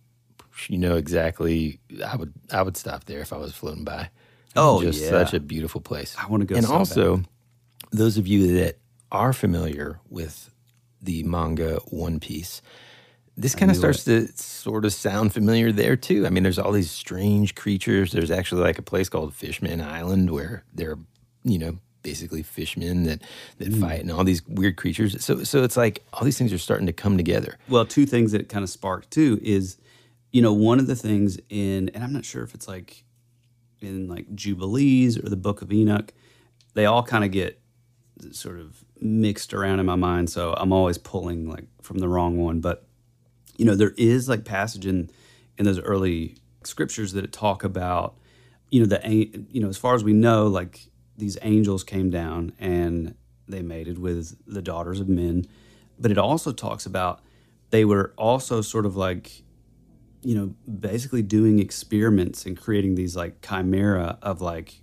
[0.68, 1.80] you know exactly.
[2.06, 4.10] I would I would stop there if I was floating by.
[4.56, 5.10] Oh, just yeah.
[5.10, 6.16] such a beautiful place.
[6.20, 6.78] I wanna go And so bad.
[6.78, 7.24] also,
[7.92, 8.80] those of you that
[9.12, 10.50] are familiar with
[11.02, 12.62] the manga One Piece,
[13.38, 16.26] this kind of starts to sort of sound familiar there too.
[16.26, 18.12] I mean, there's all these strange creatures.
[18.12, 21.00] There's actually like a place called Fishman Island where there are,
[21.44, 23.22] you know, basically fishmen that
[23.58, 23.80] that Mm.
[23.82, 25.24] fight and all these weird creatures.
[25.24, 27.58] So so it's like all these things are starting to come together.
[27.70, 29.78] Well, two things that kind of sparked too is,
[30.32, 33.04] you know, one of the things in, and I'm not sure if it's like
[33.82, 36.14] in like Jubilees or the Book of Enoch,
[36.74, 37.60] they all kind of get
[38.32, 40.30] sort of mixed around in my mind.
[40.30, 42.62] So I'm always pulling like from the wrong one.
[42.62, 42.88] But,
[43.58, 45.10] you know, there is like passage in,
[45.58, 48.16] in those early scriptures that talk about,
[48.72, 49.00] you know, the,
[49.52, 50.80] you know, as far as we know, like
[51.18, 53.16] these angels came down and
[53.48, 55.46] they mated with the daughters of men.
[56.00, 57.22] But it also talks about
[57.72, 59.44] they were also sort of like,
[60.22, 64.82] you know, basically doing experiments and creating these like chimera of like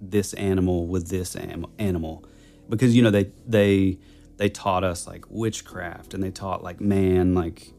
[0.00, 2.24] this animal with this am- animal
[2.68, 3.98] because you know they they
[4.36, 7.72] they taught us like witchcraft and they taught like man like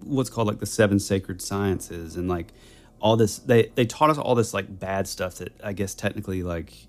[0.00, 2.52] what's called like the seven sacred sciences and like
[3.00, 6.42] all this they they taught us all this like bad stuff that I guess technically
[6.42, 6.87] like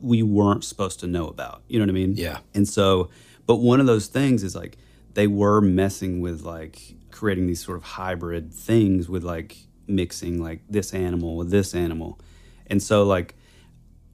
[0.00, 1.62] we weren't supposed to know about.
[1.68, 2.14] You know what I mean?
[2.16, 2.38] Yeah.
[2.54, 3.10] And so,
[3.46, 4.76] but one of those things is like
[5.14, 10.62] they were messing with like creating these sort of hybrid things with like mixing like
[10.68, 12.20] this animal with this animal.
[12.66, 13.34] And so like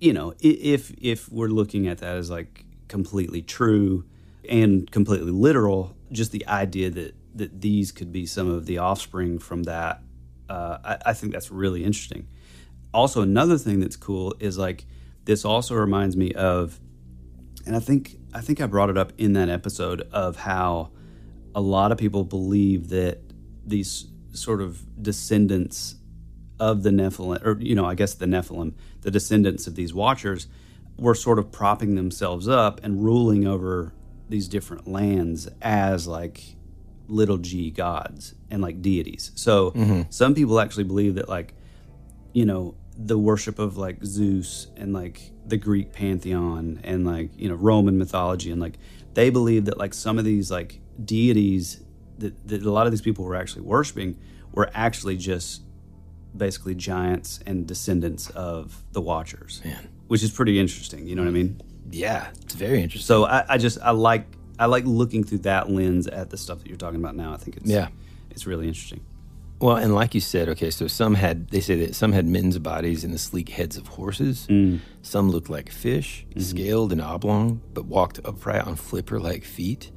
[0.00, 4.04] you know, if if we're looking at that as like completely true
[4.48, 9.38] and completely literal, just the idea that that these could be some of the offspring
[9.38, 10.02] from that,
[10.48, 12.28] uh, I, I think that's really interesting.
[12.92, 14.86] Also, another thing that's cool is like
[15.24, 16.80] this also reminds me of,
[17.66, 20.90] and I think I think I brought it up in that episode of how
[21.54, 23.18] a lot of people believe that
[23.64, 25.94] these sort of descendants
[26.60, 30.46] of the Nephilim, or you know, I guess the Nephilim, the descendants of these Watchers,
[30.98, 33.92] were sort of propping themselves up and ruling over
[34.28, 36.56] these different lands as like
[37.08, 39.30] little g gods and like deities.
[39.34, 40.06] So Mhm.
[40.12, 41.54] some people actually believe that like
[42.32, 47.48] you know the worship of like Zeus and like the Greek pantheon and like you
[47.48, 48.78] know Roman mythology and like
[49.14, 51.82] they believe that like some of these like deities
[52.18, 54.16] that, that a lot of these people were actually worshiping
[54.52, 55.62] were actually just
[56.36, 59.88] basically giants and descendants of the Watchers, Man.
[60.08, 61.06] which is pretty interesting.
[61.06, 61.60] You know what I mean?
[61.90, 63.06] Yeah, it's very interesting.
[63.06, 64.26] So I, I just I like
[64.58, 67.32] I like looking through that lens at the stuff that you're talking about now.
[67.34, 67.88] I think it's Yeah.
[68.30, 69.04] it's really interesting.
[69.60, 72.58] Well, and like you said, okay, so some had they say that some had men's
[72.58, 74.46] bodies and the sleek heads of horses.
[74.50, 74.80] Mm.
[75.02, 76.40] Some looked like fish, Mm-hmm.
[76.40, 79.90] scaled and oblong, but walked upright on flipper-like feet.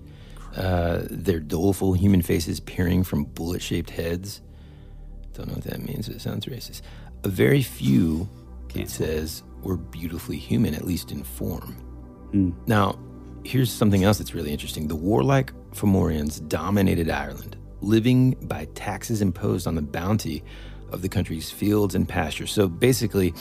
[0.56, 4.42] Uh, their doleful human faces peering from bullet-shaped heads.
[5.34, 6.08] Don't know what that means.
[6.08, 6.82] But it sounds racist.
[7.24, 8.30] A very few,
[8.74, 11.76] it says, were beautifully human, at least in form.
[12.32, 12.54] Mm.
[12.68, 12.98] Now,
[13.44, 14.88] here's something else that's really interesting.
[14.88, 20.44] The warlike Fomorians dominated Ireland, living by taxes imposed on the bounty
[20.92, 22.52] of the country's fields and pastures.
[22.52, 23.34] So basically,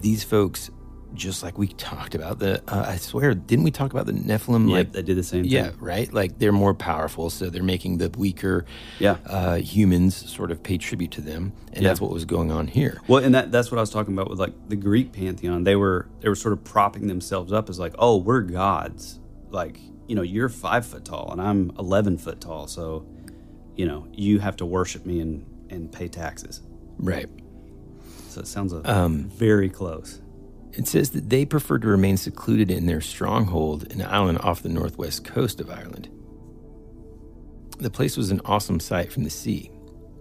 [0.00, 0.70] these folks,
[1.14, 4.68] just like we talked about, the uh, I swear, didn't we talk about the Nephilim?
[4.68, 5.78] Yeah, like they did the same Yeah, thing.
[5.80, 6.12] right.
[6.12, 8.64] Like they're more powerful, so they're making the weaker
[8.98, 9.16] Yeah.
[9.26, 11.88] uh, humans sort of pay tribute to them, and Yeah.
[11.90, 13.00] that's what was going on here.
[13.08, 15.64] Well, and that that's what I was talking about with like the Greek pantheon.
[15.64, 19.20] They were they were sort of propping themselves up as like, oh, we're gods.
[19.50, 23.06] Like, you know, you're five foot tall and I'm eleven foot tall, so
[23.76, 26.62] you know, you have to worship me and and pay taxes.
[26.98, 27.28] Right.
[28.28, 30.20] So it sounds Um, very close.
[30.72, 34.68] It says that they preferred to remain secluded in their stronghold, an island off the
[34.68, 36.08] northwest coast of Ireland.
[37.78, 39.70] The place was an awesome sight from the sea.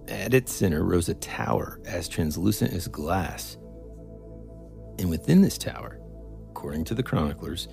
[0.07, 3.57] At its center rose a tower as translucent as glass.
[4.99, 5.99] And within this tower,
[6.49, 7.67] according to the chroniclers,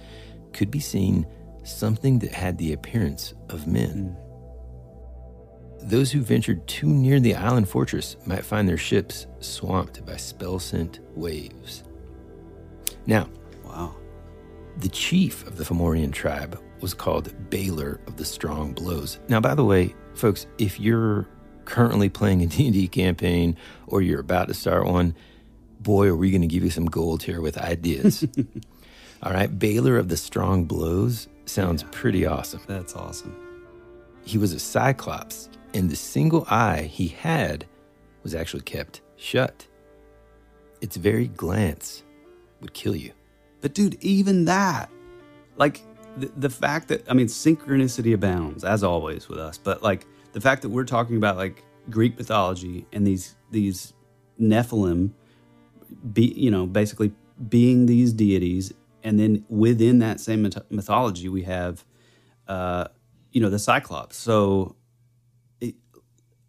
[0.53, 1.27] could be seen
[1.65, 4.17] something that had the appearance of men.
[5.83, 10.59] Those who ventured too near the island fortress might find their ships swamped by spell
[10.59, 11.85] sent waves.
[13.07, 13.29] Now,
[13.65, 13.95] Wow.
[14.79, 19.19] the chief of the Fomorian tribe was called Balor of the Strong Blows.
[19.29, 21.27] Now, by the way, folks, if you're
[21.65, 25.15] currently playing a D&D campaign or you're about to start one,
[25.81, 28.27] boy, are we going to give you some gold here with ideas.
[29.23, 32.61] All right, Balor of the Strong Blows sounds pretty awesome.
[32.67, 33.37] That's awesome.
[34.25, 37.67] He was a cyclops, and the single eye he had
[38.23, 39.67] was actually kept shut.
[40.81, 42.03] Its very glance
[42.61, 43.13] would kill you.
[43.61, 44.91] But dude, even that,
[45.57, 45.83] like
[46.17, 49.59] the, the fact that I mean, synchronicity abounds as always with us.
[49.59, 53.93] But like the fact that we're talking about like Greek mythology and these these
[54.41, 55.11] Nephilim,
[56.13, 57.13] be you know basically
[57.49, 61.85] being these deities, and then within that same mythology we have,
[62.49, 62.87] uh,
[63.33, 64.17] you know, the Cyclops.
[64.17, 64.77] So.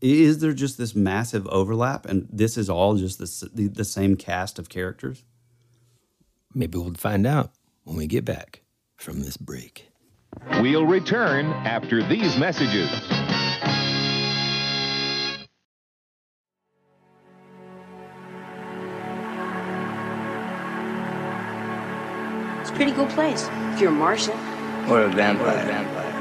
[0.02, 3.86] I- Is there just this massive overlap, and this is all just the, the, the
[3.86, 5.24] same cast of characters?
[6.54, 7.52] Maybe we'll find out
[7.84, 8.62] when we get back
[8.98, 9.88] from this break.
[10.62, 12.90] We'll return after these messages.
[22.62, 24.38] It's a pretty cool place if you're a Martian.
[24.90, 25.66] Or a vampire.
[25.66, 26.12] vampire.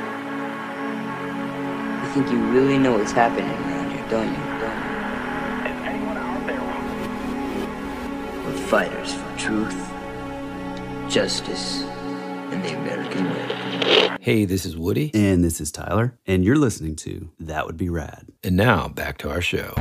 [2.05, 3.51] You think you really know what's happening
[4.13, 4.91] around here, don't you?
[6.47, 6.61] Don't
[7.55, 8.45] you?
[8.45, 9.93] We're fighters for truth,
[11.09, 14.17] justice, and the American way.
[14.21, 15.11] Hey, this is Woody.
[15.15, 18.27] And this is Tyler, and you're listening to That Would Be Rad.
[18.43, 19.73] And now back to our show.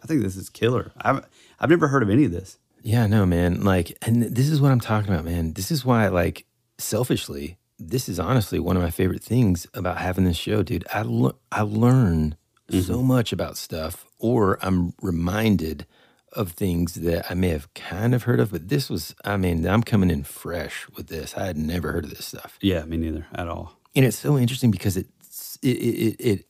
[0.00, 0.92] I think this is killer.
[0.98, 1.26] I've
[1.60, 2.58] I've never heard of any of this.
[2.82, 3.62] Yeah, no, man.
[3.62, 5.52] Like, and this is what I'm talking about, man.
[5.52, 6.46] This is why, like,
[6.78, 10.86] selfishly, this is honestly one of my favorite things about having this show, dude.
[10.92, 11.00] I
[11.52, 12.36] I learn
[12.70, 15.86] so much about stuff, or I'm reminded
[16.34, 18.50] of things that I may have kind of heard of.
[18.50, 21.34] But this was, I mean, I'm coming in fresh with this.
[21.36, 22.58] I had never heard of this stuff.
[22.60, 23.78] Yeah, me neither at all.
[23.96, 25.06] And it's so interesting because it,
[25.62, 26.44] it, it, it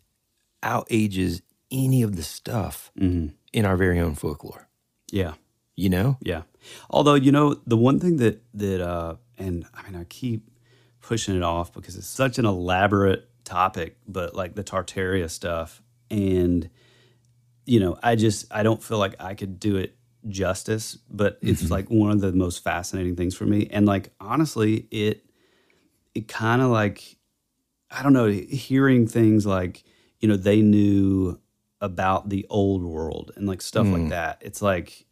[0.62, 4.68] outages any of the stuff in our very own folklore.
[5.12, 5.34] Yeah,
[5.76, 6.16] You know?
[6.22, 6.42] yeah.
[6.90, 10.42] Although you know the one thing that that uh, and I mean I keep
[11.08, 16.68] pushing it off because it's such an elaborate topic, but like the Tartaria stuff, and
[17.64, 19.96] you know I just I don't feel like I could do it
[20.28, 21.72] justice, but it's mm-hmm.
[21.72, 25.24] like one of the most fascinating things for me, and like honestly, it
[26.14, 27.16] it kind of like
[27.90, 29.82] I don't know, hearing things like,
[30.20, 31.40] you know, they knew
[31.80, 34.10] about the old world and like stuff like mm.
[34.10, 34.42] that.
[34.42, 35.06] It's like,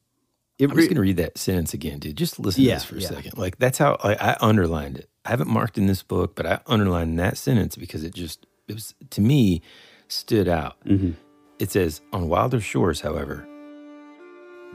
[0.59, 2.17] it I'm just going to read that sentence again, dude.
[2.17, 3.09] Just listen Yeah, to this for a yeah.
[3.09, 3.39] second.
[3.39, 5.09] Like that's how I, I underlined it.
[5.25, 8.75] I haven't marked in this book, but I underlined that sentence because it just it
[8.75, 9.63] was to me
[10.09, 10.77] stood out.
[10.85, 11.13] Mm-hmm.
[11.59, 13.47] It says, "On wilder shores, however,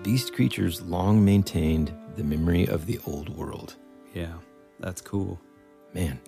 [0.04, 3.76] beast creatures long maintained the memory of the old world."
[4.14, 4.34] yeah,
[4.80, 5.40] that's cool.
[5.94, 6.20] Man.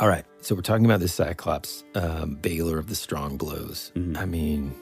[0.00, 3.90] All right, so we're talking about this Cyclops, um, Balor of the Strong Blows.
[4.14, 4.72] I mean,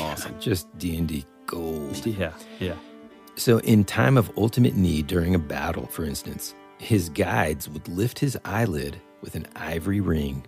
[0.00, 2.06] awesome, just D and D gold.
[2.06, 2.76] Yeah, yeah.
[3.38, 8.18] So, in time of ultimate need during a battle, for instance, his guides would lift
[8.18, 10.44] his eyelid with an ivory ring,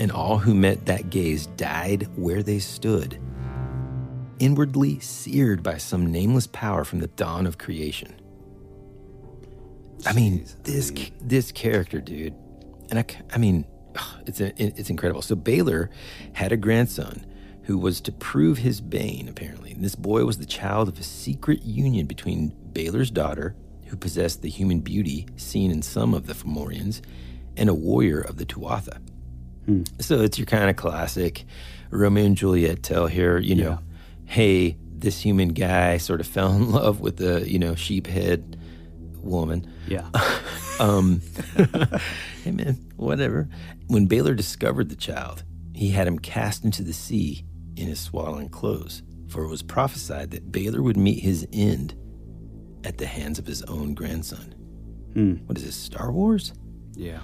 [0.00, 3.20] and all who met that gaze died where they stood,
[4.40, 8.12] inwardly seared by some nameless power from the dawn of creation.
[10.04, 12.34] I mean, this this character, dude,
[12.90, 13.66] and I, I mean,
[14.26, 15.22] it's a, it's incredible.
[15.22, 15.90] So Balor
[16.32, 17.24] had a grandson
[17.64, 19.28] who was to prove his bane.
[19.28, 23.54] Apparently, and this boy was the child of a secret union between Balor's daughter,
[23.86, 27.02] who possessed the human beauty seen in some of the Fomorians,
[27.56, 29.00] and a warrior of the Tuatha.
[30.00, 31.44] So it's your kind of classic
[31.90, 33.38] Romeo and Juliet tale here.
[33.38, 33.78] You know,
[34.24, 38.58] hey, this human guy sort of fell in love with the you know sheephead
[39.18, 39.70] woman.
[39.86, 40.08] Yeah.
[40.80, 41.20] Um,
[42.42, 43.48] hey man, whatever.
[43.86, 45.44] When Balor discovered the child,
[45.74, 47.44] he had him cast into the sea
[47.76, 51.94] in his swaddling clothes, for it was prophesied that Balor would meet his end
[52.84, 54.54] at the hands of his own grandson.
[55.14, 55.34] Hmm.
[55.46, 56.52] What is this, Star Wars?
[56.94, 57.20] Yeah.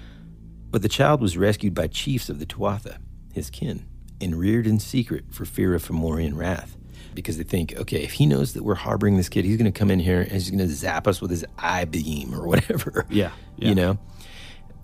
[0.70, 2.98] But the child was rescued by chiefs of the Tuatha,
[3.32, 3.86] his kin,
[4.20, 6.76] and reared in secret for fear of Fomorian wrath.
[7.14, 9.76] because they think, okay, if he knows that we're harboring this kid, he's going to
[9.76, 13.06] come in here and he's going to zap us with his eye beam or whatever.
[13.08, 13.68] Yeah, yeah.
[13.70, 13.98] You know?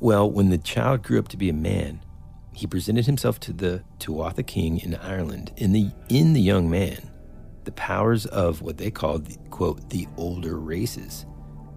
[0.01, 2.01] Well, when the child grew up to be a man,
[2.55, 5.53] he presented himself to the Tuatha king in Ireland.
[5.57, 7.11] In the in the young man,
[7.65, 11.27] the powers of what they called the, quote the older races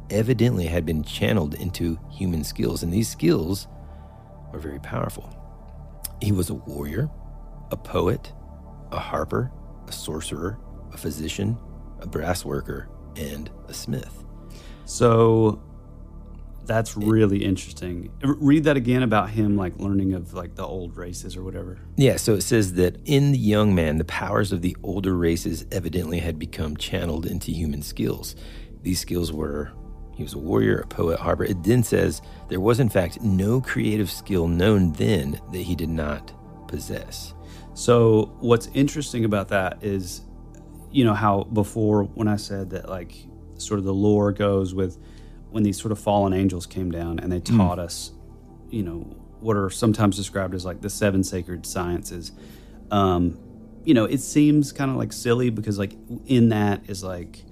[0.10, 3.68] evidently had been channeled into human skills, and these skills
[4.54, 5.34] were very powerful.
[6.22, 7.10] He was a warrior,
[7.72, 8.32] a poet,
[8.92, 9.52] a harper,
[9.88, 10.60] a sorcerer,
[10.94, 11.58] a physician,
[12.00, 14.24] a brass worker, and a smith.
[14.86, 15.62] So
[16.68, 18.12] that's really interesting.
[18.22, 21.80] Read that again about him, like learning of like the old races or whatever.
[21.96, 25.66] Yeah, so it says that in the young man, the powers of the older races
[25.72, 28.36] evidently had become channeled into human skills.
[28.84, 29.72] These skills were
[30.18, 31.44] he was a warrior, a poet, harper.
[31.44, 35.90] It then says there was, in fact, no creative skill known then that he did
[35.90, 36.34] not
[36.68, 37.36] possess.
[37.76, 40.22] So what's interesting about that is,
[40.92, 43.14] you know, how before when I said that like
[43.58, 44.98] sort of the lore goes with
[45.52, 47.58] when these sort of fallen angels came down and they Mm.
[47.58, 48.12] taught us,
[48.70, 49.06] you know,
[49.40, 52.32] what are sometimes described as like the seven sacred sciences.
[52.92, 53.38] Um,
[53.84, 55.94] you know, it seems kind of like silly because like
[56.26, 57.44] in that is like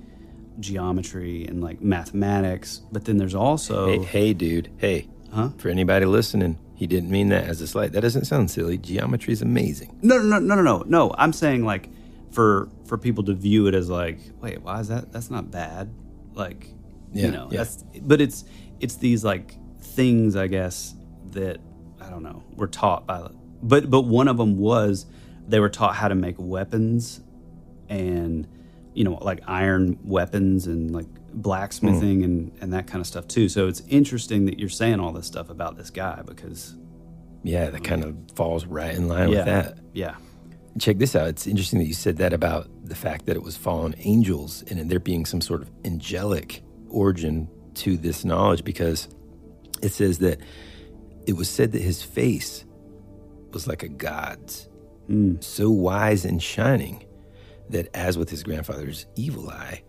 [0.59, 5.07] geometry and like mathematics, but then there's also Hey, hey, dude, hey.
[5.31, 5.49] Huh?
[5.57, 7.91] For anybody listening, he didn't mean that as a slight.
[7.91, 8.77] That doesn't sound silly.
[8.77, 9.97] Geometry is amazing.
[10.01, 11.13] No, no, no, no, no, no.
[11.17, 11.89] I'm saying like
[12.31, 15.11] for for people to view it as like, wait, why is that?
[15.11, 15.93] That's not bad.
[16.33, 16.69] Like,
[17.15, 17.57] Yeah, you know, yeah.
[17.59, 17.83] that's.
[18.01, 18.45] But it's
[18.79, 20.93] it's these like things, I guess,
[21.31, 21.59] that
[22.01, 22.43] I don't know.
[22.55, 23.29] Were taught by,
[23.63, 25.05] but but one of them was
[25.47, 27.21] they were taught how to make weapons,
[27.89, 28.47] and
[28.93, 32.23] you know, like iron weapons and like blacksmithing hmm.
[32.23, 33.49] and and that kind of stuff too.
[33.49, 36.75] So it's interesting that you're saying all this stuff about this guy because
[37.43, 39.77] Yeah, that kind of falls right in line yeah, with that.
[39.93, 40.15] yeah.
[40.79, 41.29] Check this out.
[41.29, 44.89] It's interesting that you said that about the fact that it was fallen angels and
[44.91, 46.61] there being some sort of angelic
[46.95, 49.07] origin to this knowledge because
[49.81, 50.39] it says that
[51.27, 52.65] it was said that his face
[53.51, 54.67] was like a god's,
[55.07, 55.35] hmm.
[55.39, 57.05] so wise and shining
[57.69, 59.83] that, as with his grandfather's evil eye,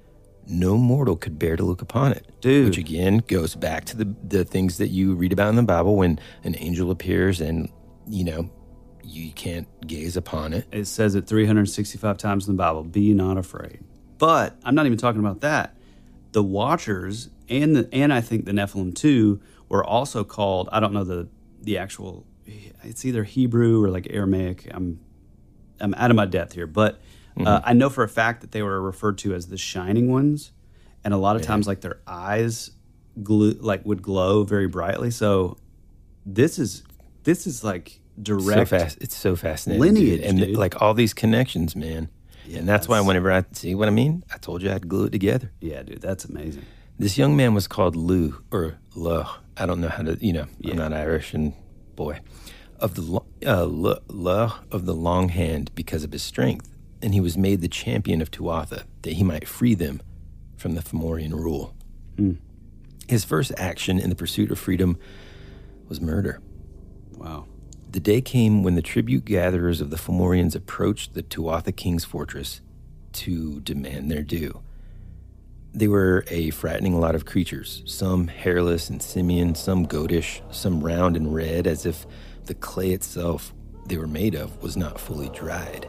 [0.47, 2.31] no mortal could bear to look upon it.
[2.41, 2.69] Dude.
[2.69, 5.97] Which again goes back to the, the things that you read about in the Bible
[5.97, 7.69] when an angel appears and,
[8.09, 8.51] you know,
[9.03, 10.67] you can't gaze upon it.
[10.73, 12.85] It says it 365 times in the Bible.
[12.85, 13.85] Be not afraid.
[14.19, 15.76] But I'm not even talking about that.
[16.37, 20.69] The Watchers and the and I think the Nephilim too were also called.
[20.71, 21.29] I don't know the
[21.63, 22.27] the actual.
[22.83, 24.69] It's either Hebrew or like Aramaic.
[24.71, 25.01] I'm
[25.81, 27.01] I'm out of my depth here, but
[27.41, 30.53] uh, I know for a fact that they were referred to as the Shining Ones,
[31.03, 32.71] and a lot of times like their eyes
[33.23, 35.11] glue like would glow very brightly.
[35.11, 35.57] So
[36.27, 36.83] this is
[37.23, 38.69] this is like direct.
[38.69, 38.99] So fast.
[39.01, 39.81] It's so fascinating.
[39.81, 40.29] lineage, dude.
[40.29, 40.57] and dude.
[40.59, 42.11] like all these connections, man.
[42.55, 45.11] And that's why whenever I see what I mean, I told you I'd glue it
[45.11, 45.53] together.
[45.61, 46.65] Yeah, dude, that's amazing.
[46.99, 49.29] This young man was called Lou or Luh.
[49.57, 51.53] I don't know how to, you know, I'm not Irish and
[51.95, 52.21] boy
[52.79, 56.69] of the uh, of the long hand because of his strength,
[57.03, 60.01] and he was made the champion of Tuatha that he might free them
[60.57, 61.75] from the Fomorian rule.
[63.09, 64.99] His first action in the pursuit of freedom
[65.89, 66.41] was murder.
[67.17, 67.47] Wow.
[67.89, 72.61] The day came when the tribute gatherers of the Fomorians approached the Tuatha king's fortress
[73.13, 74.61] to demand their due.
[75.73, 81.17] They were a frightening lot of creatures, some hairless and simian, some goatish, some round
[81.17, 82.07] and red, as if
[82.47, 83.55] the clay itself
[83.87, 85.85] they were made of was not fully dried.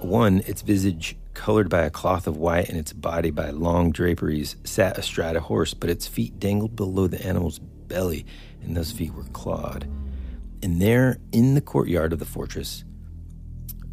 [0.00, 4.56] One, its visage colored by a cloth of white and its body by long draperies,
[4.64, 8.24] sat astride a horse, but its feet dangled below the animal's belly,
[8.64, 9.88] and those feet were clawed.
[10.62, 12.84] And there, in the courtyard of the fortress,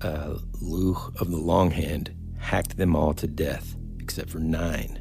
[0.02, 5.00] uh, Luch of the Long Hand hacked them all to death, except for nine.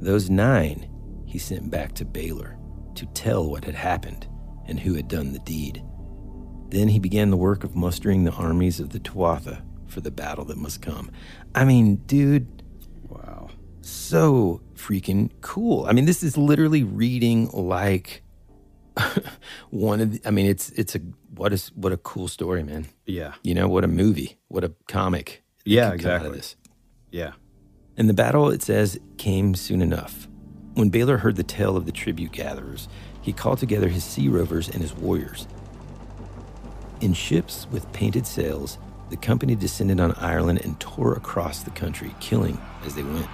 [0.00, 0.88] Those nine
[1.26, 2.58] he sent back to Baylor
[2.94, 4.26] to tell what had happened
[4.66, 5.82] and who had done the deed.
[6.68, 10.44] Then he began the work of mustering the armies of the Tuatha for the battle
[10.46, 11.10] that must come.
[11.54, 12.59] I mean, dude.
[13.82, 15.86] So freaking cool.
[15.86, 18.22] I mean, this is literally reading like
[19.70, 21.00] one of the, I mean, it's it's a
[21.34, 22.86] what is what a cool story, man.
[23.06, 23.34] Yeah.
[23.42, 25.42] You know, what a movie, what a comic.
[25.64, 26.56] Yeah, could come out of exactly.
[27.10, 27.32] Yeah.
[27.96, 30.28] And the battle, it says, came soon enough.
[30.74, 32.88] When Balor heard the tale of the tribute gatherers,
[33.20, 35.46] he called together his sea rovers and his warriors.
[37.00, 38.78] In ships with painted sails,
[39.10, 43.28] the company descended on Ireland and tore across the country, killing as they went.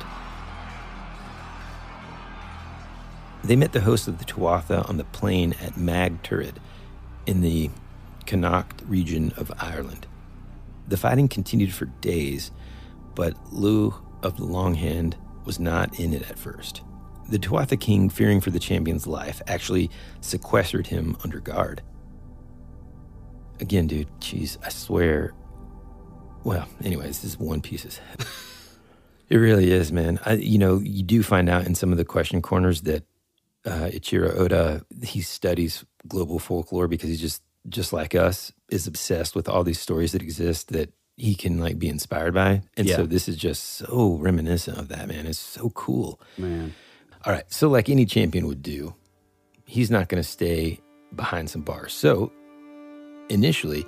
[3.46, 6.56] They met the host of the Tuatha on the plain at Mag Turid
[7.26, 7.70] in the
[8.26, 10.08] Connacht region of Ireland.
[10.88, 12.50] The fighting continued for days,
[13.14, 13.94] but Lu
[14.24, 16.82] of the Long Hand was not in it at first.
[17.28, 19.90] The Tuatha King, fearing for the champion's life, actually
[20.20, 21.82] sequestered him under guard.
[23.60, 25.34] Again, dude, jeez, I swear.
[26.42, 28.00] Well, anyways, this is one piece of
[29.28, 30.18] It really is, man.
[30.26, 33.04] I, you know, you do find out in some of the question corners that
[33.66, 39.34] uh, Eiichiro Oda he studies global folklore because he's just just like us is obsessed
[39.34, 42.96] with all these stories that exist that he can like be inspired by, and Yeah.
[42.96, 45.26] so this is just so reminiscent of that, man.
[45.26, 46.20] It's so cool.
[46.38, 46.74] Man.
[47.24, 48.94] All right, so like any champion would do,
[49.64, 50.78] he's not going to stay
[51.14, 51.92] behind some bars.
[51.92, 52.30] So
[53.28, 53.84] initially,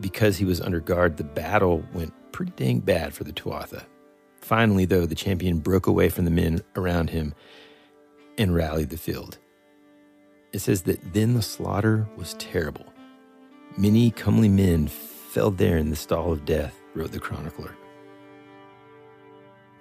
[0.00, 3.84] because he was under guard, the battle went pretty dang bad for the Tuatha.
[4.40, 7.34] Finally, though, the champion broke away from the men around him
[8.40, 9.36] and rallied the field.
[10.52, 12.86] It says that then the slaughter was terrible.
[13.76, 17.76] Many comely men fell there in the stall of death, wrote the chronicler.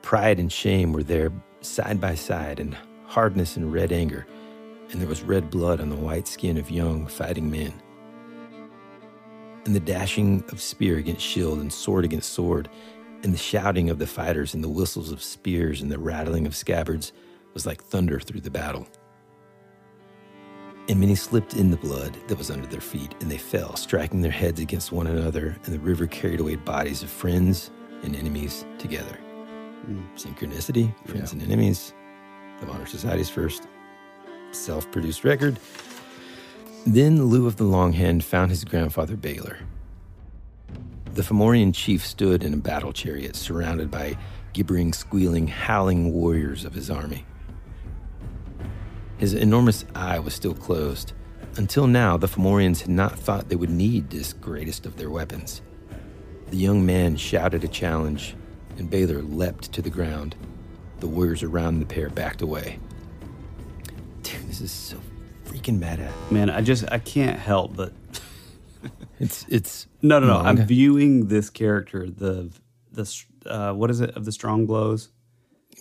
[0.01, 1.31] Pride and shame were there
[1.61, 4.27] side by side, and hardness and red anger,
[4.91, 7.73] and there was red blood on the white skin of young fighting men.
[9.65, 12.69] And the dashing of spear against shield and sword against sword,
[13.23, 16.55] and the shouting of the fighters and the whistles of spears and the rattling of
[16.55, 17.13] scabbards
[17.53, 18.87] was like thunder through the battle.
[20.87, 24.21] And many slipped in the blood that was under their feet, and they fell, striking
[24.21, 27.69] their heads against one another, and the river carried away bodies of friends
[28.03, 29.15] and enemies together.
[29.85, 30.01] Hmm.
[30.15, 31.93] Synchronicity, friends and enemies,
[32.59, 33.67] the Modern Society's first
[34.51, 35.59] self produced record.
[36.85, 39.59] Then Lou of the Long Hand found his grandfather Balor.
[41.13, 44.17] The Fomorian chief stood in a battle chariot surrounded by
[44.53, 47.25] gibbering, squealing, howling warriors of his army.
[49.19, 51.13] His enormous eye was still closed.
[51.57, 55.61] Until now, the Fomorians had not thought they would need this greatest of their weapons.
[56.49, 58.35] The young man shouted a challenge,
[58.77, 60.35] and Balor leapt to the ground.
[61.01, 62.79] The warriors around the pair backed away.
[64.23, 64.97] Dude, this is so
[65.45, 66.11] freaking badass.
[66.31, 67.93] Man, I just I can't help but
[69.19, 70.37] It's it's no no no.
[70.37, 72.49] I'm viewing this character the
[72.91, 75.09] the uh, what is it of the strong blows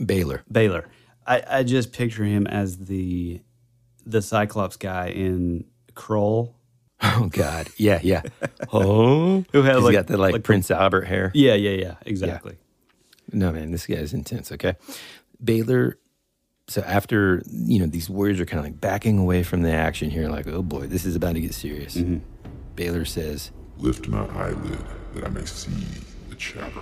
[0.01, 0.43] Balor.
[0.51, 0.89] Balor.
[1.29, 3.41] I, I just picture him as the
[4.07, 5.65] the Cyclops guy in
[5.95, 6.55] Krull.
[7.03, 8.23] Oh God, yeah, yeah.
[8.73, 11.31] Oh, Who had, He's like- got the like, like the- Prince Albert hair.
[11.35, 12.57] Yeah yeah yeah exactly.
[13.31, 14.51] No man, this guy is intense.
[14.53, 14.75] Okay,
[15.41, 15.99] Balor.
[16.67, 20.11] So after you know these warriors are kind of like backing away from the action
[20.11, 21.97] here, like oh boy, this is about to get serious.
[21.97, 22.19] Mm-hmm.
[22.75, 24.79] Balor says, Lift my eyelid
[25.15, 25.71] that I may see
[26.31, 26.81] the chatter.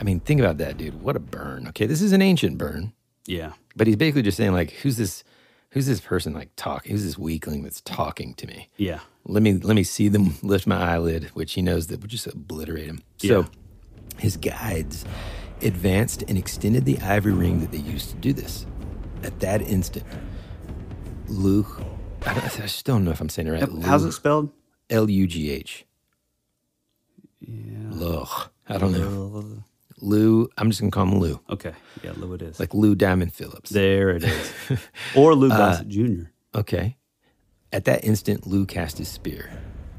[0.00, 1.02] I mean, think about that, dude.
[1.02, 1.68] What a burn.
[1.68, 2.92] Okay, this is an ancient burn,
[3.26, 3.52] Yeah.
[3.76, 5.22] but he's basically just saying like, who's this?
[5.72, 6.90] Who's this person like talking?
[6.90, 8.68] Who's this weakling that's talking to me?
[8.76, 9.00] Yeah.
[9.24, 12.26] Let me let me see them lift my eyelid, which he knows that would just
[12.26, 13.02] obliterate him.
[13.18, 13.46] So Yeah.
[14.18, 15.04] his guides
[15.62, 18.66] advanced and extended the ivory ring that they used to do this.
[19.22, 20.06] At that instant,
[21.28, 21.80] Luke,
[22.26, 23.82] I, don't, I just don't know if I'm saying it right.
[23.84, 24.50] How's it spelled?
[24.88, 25.84] L U G H.
[27.40, 27.54] Yeah.
[27.90, 28.50] Lugh.
[28.68, 29.62] I don't know.
[30.02, 31.40] Lou, I'm just gonna call him Lou.
[31.50, 31.72] Okay.
[32.02, 32.58] Yeah, Lou it is.
[32.60, 33.70] Like Lou Diamond Phillips.
[33.70, 34.52] there it is.
[35.16, 36.22] or Lou Uh, Gossett Jr.
[36.54, 36.96] Okay.
[37.72, 39.50] At that instant, Lou cast his spear.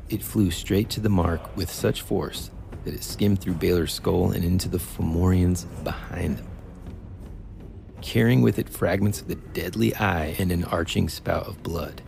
[0.09, 2.51] It flew straight to the mark with such force
[2.83, 6.47] that it skimmed through Balor's skull and into the Fomorians behind them,
[8.01, 12.01] carrying with it fragments of the deadly eye and an arching spout of blood.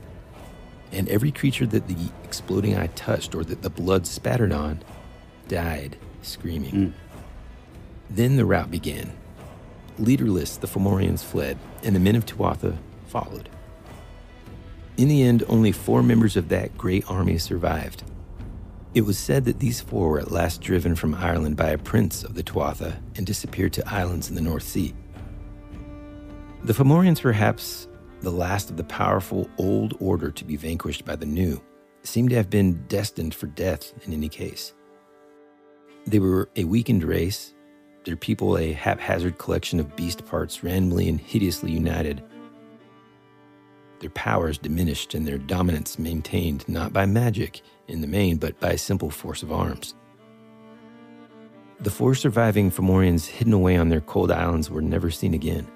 [0.91, 4.83] And every creature that the exploding eye touched or that the blood spattered on
[5.47, 6.93] died screaming.
[8.13, 9.11] Then the rout began.
[9.97, 13.49] Leaderless, the Fomorians fled, and the men of Tuatha followed.
[14.97, 18.03] In the end, only four members of that great army survived.
[18.93, 22.23] It was said that these four were at last driven from Ireland by a prince
[22.23, 24.93] of the Tuatha and disappeared to islands in the North Sea.
[26.63, 27.87] The Fomorians, perhaps
[28.21, 31.59] the last of the powerful old order to be vanquished by the new,
[32.03, 34.73] seem to have been destined for death in any case.
[36.05, 37.55] They were a weakened race,
[38.05, 42.23] their people a haphazard collection of beast parts randomly and hideously united.
[43.99, 48.75] Their powers diminished and their dominance maintained not by magic in the main, but by
[48.75, 49.95] simple force of arms.
[51.79, 55.67] The four surviving Fomorians hidden away on their cold islands were never seen again.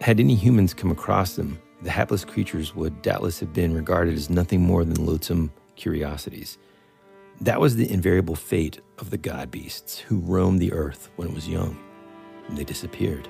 [0.00, 4.30] Had any humans come across them, the hapless creatures would doubtless have been regarded as
[4.30, 6.58] nothing more than loathsome curiosities.
[7.40, 11.34] That was the invariable fate of the god beasts who roamed the earth when it
[11.34, 11.78] was young.
[12.50, 13.28] They disappeared.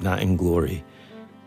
[0.00, 0.84] Not in glory,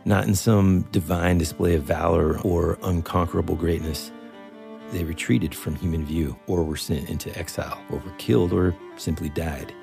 [0.05, 4.11] not in some divine display of valor or unconquerable greatness.
[4.91, 9.29] they retreated from human view, or were sent into exile, or were killed, or simply
[9.29, 9.73] died.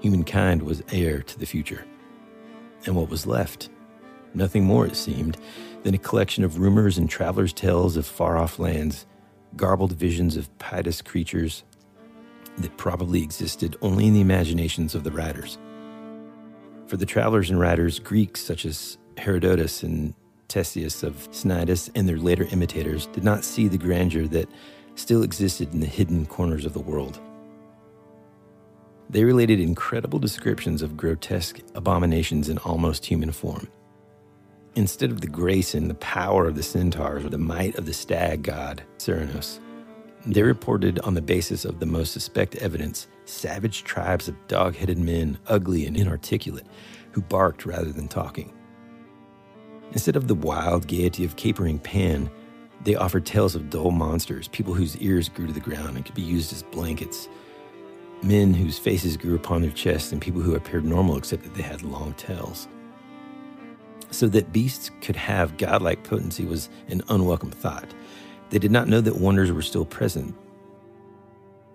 [0.00, 1.84] Humankind was heir to the future.
[2.86, 3.68] And what was left?
[4.34, 5.36] Nothing more, it seemed,
[5.82, 9.06] than a collection of rumors and travelers' tales of far off lands,
[9.56, 11.64] garbled visions of pietous creatures
[12.58, 15.58] that probably existed only in the imaginations of the writers.
[16.86, 20.14] For the travelers and writers, Greeks such as Herodotus and
[20.48, 24.48] Ctesias of Cnidus and their later imitators did not see the grandeur that
[24.94, 27.20] still existed in the hidden corners of the world.
[29.10, 33.68] They related incredible descriptions of grotesque abominations in almost human form.
[34.76, 37.94] Instead of the grace and the power of the centaurs or the might of the
[37.94, 39.58] stag god, Cernunnos,
[40.26, 44.98] they reported on the basis of the most suspect evidence savage tribes of dog headed
[44.98, 46.66] men, ugly and inarticulate,
[47.12, 48.52] who barked rather than talking.
[49.92, 52.30] Instead of the wild gaiety of capering Pan,
[52.84, 56.14] they offered tales of dull monsters, people whose ears grew to the ground and could
[56.14, 57.30] be used as blankets,
[58.22, 61.62] men whose faces grew upon their chests, and people who appeared normal except that they
[61.62, 62.68] had long tails.
[64.16, 67.92] So that beasts could have godlike potency was an unwelcome thought.
[68.48, 70.34] They did not know that wonders were still present,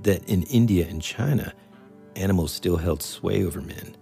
[0.02, 1.54] that in India and China,
[2.16, 3.96] animals still held sway over men,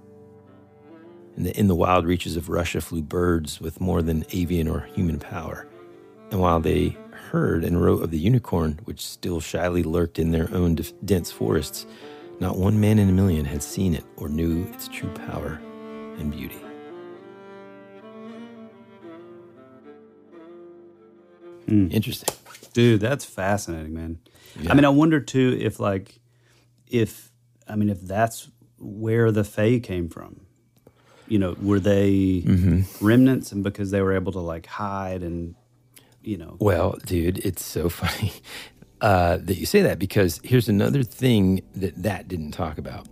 [1.35, 4.87] and that in the wild reaches of Russia flew birds with more than avian or
[4.95, 5.67] human power.
[6.31, 10.49] And while they heard and wrote of the unicorn, which still shyly lurked in their
[10.53, 11.85] own dense forests,
[12.39, 15.59] not one man in a million had seen it or knew its true power
[16.17, 16.61] and beauty.
[21.69, 22.35] Interesting.
[22.73, 24.19] Dude, that's fascinating, man.
[24.59, 24.71] Yeah.
[24.71, 26.19] I mean, I wonder too if like
[26.87, 27.31] if
[27.67, 30.41] I mean if that's where the Fae came from.
[31.27, 33.05] You know, were they Mm-hmm.
[33.05, 35.53] remnants and because they were able to like hide and
[36.23, 38.33] you know Well, dude, it's so funny
[39.01, 43.07] uh, that you say that because here's another thing that that didn't talk about.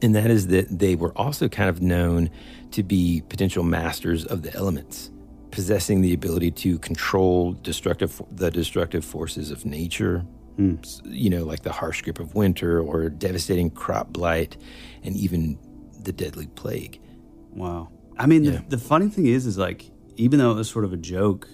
[0.00, 2.30] And that is that they were also kind of known
[2.72, 5.10] to be potential masters of the elements,
[5.52, 10.24] possessing the ability to control destructive the destructive forces of nature,
[10.58, 14.56] S- you know, like the harsh grip of winter or devastating crop blight
[15.04, 15.58] and even
[16.02, 17.00] the deadly plague.
[17.54, 17.90] Wow.
[18.18, 18.50] I mean, Yeah.
[18.68, 21.48] the, the funny thing is, is like, even though it was sort of a joke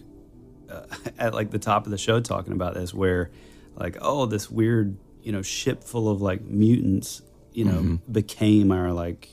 [0.71, 0.87] uh,
[1.19, 3.31] at like the top of the show talking about this, where
[3.77, 7.23] like, oh, this weird, you know, ship full of like mutants,
[7.53, 8.01] you know, Mhm.
[8.13, 9.29] became our like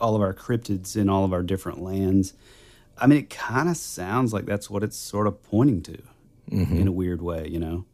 [0.00, 2.34] all of our cryptids in all of our different lands.
[3.02, 5.98] I mean, it kind of sounds like that's what it's sort of pointing to
[6.50, 6.78] Mhm.
[6.80, 7.84] in a weird way, you know?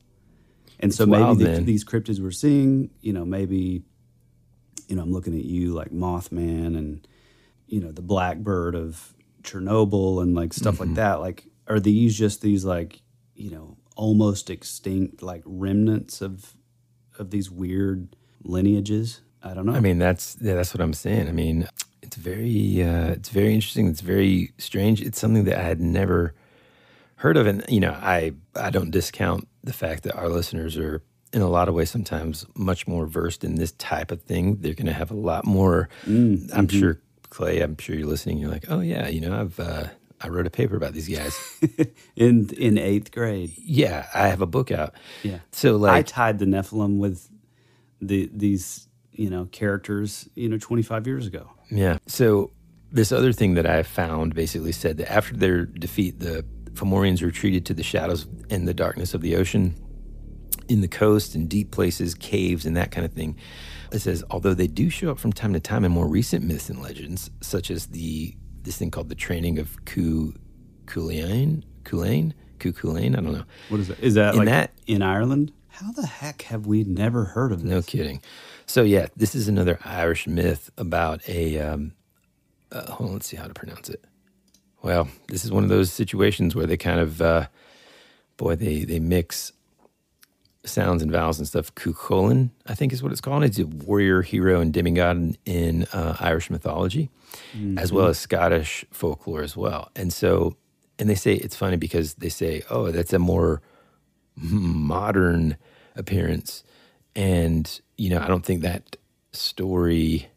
[0.81, 3.83] And It's so maybe wild, the, these cryptids we're seeing, you know, maybe,
[4.89, 7.07] you know, I'm looking at you like Mothman and,
[7.67, 10.85] you know, the Blackbird of Chernobyl and like stuff Mm-hmm.
[10.91, 11.21] like that.
[11.21, 13.03] Like, are these just these like,
[13.35, 16.55] you know, almost extinct like remnants of
[17.19, 19.21] of these weird lineages?
[19.43, 19.73] I don't know.
[19.73, 21.29] I mean, that's yeah, that's what I'm saying.
[21.29, 21.67] I mean,
[22.09, 23.87] it's very uh, it's very interesting.
[23.87, 25.03] It's very strange.
[25.03, 26.35] It's something that I had never
[27.17, 31.03] heard of, and you know, I I don't discount the fact that our listeners are
[31.35, 34.57] in a lot of ways sometimes much more versed in this type of thing.
[34.57, 35.91] They're going to have a lot more.
[36.07, 36.81] Mm, I'm mhm.
[36.81, 37.61] sure Clay.
[37.61, 38.39] I'm sure you're listening.
[38.39, 39.89] You're like, oh yeah, you know, I've uh,
[40.19, 41.39] I wrote a paper about these guys.
[42.17, 43.53] in in eighth grade.
[43.59, 44.95] yeah, I have a book out.
[45.23, 45.41] Yeah.
[45.53, 47.29] So like I tied the Nephilim with
[48.01, 48.88] the these
[49.19, 51.51] you know characters you know 25 years ago.
[51.71, 51.99] Yeah.
[52.07, 52.53] So
[52.91, 57.67] this other thing that I found basically said that after their defeat, the Fomorians retreated
[57.67, 59.75] to the shadows and the darkness of the ocean,
[60.69, 63.37] in the coast and deep places, caves, and that kind of thing.
[63.93, 66.71] It says, although they do show up from time to time in more recent myths
[66.71, 70.35] and legends, such as the this thing called the training of Ku
[70.87, 73.13] Kulain, Kulain, Ku Kulain.
[73.19, 73.45] I don't know.
[73.69, 74.01] What is that?
[74.01, 75.53] Is that In like that- in Ireland?
[75.69, 77.71] How the heck have we never heard of this?
[77.71, 78.21] No kidding.
[78.69, 81.59] So yeah, this is another Irish myth about a.
[81.59, 81.93] Um,
[82.71, 84.05] uh, hold on, let's see how to pronounce it.
[84.83, 87.47] Well, this is one of those situations where they kind of, uh,
[88.37, 89.53] boy, they they mix
[90.67, 91.75] sounds and vowels and stuff.
[91.75, 93.43] Cuchulainn, I think is what it's called.
[93.43, 97.09] It's a warrior, hero, and demigod in, in uh, Irish mythology,
[97.79, 98.11] as well Mhm.
[98.11, 99.91] as Scottish folklore as well.
[99.97, 100.57] And so,
[100.99, 103.63] and they say it's funny because they say, oh, that's a more
[104.37, 105.57] modern
[105.97, 106.65] appearance.
[107.19, 108.97] And, you know, I don't think that
[109.33, 110.29] story.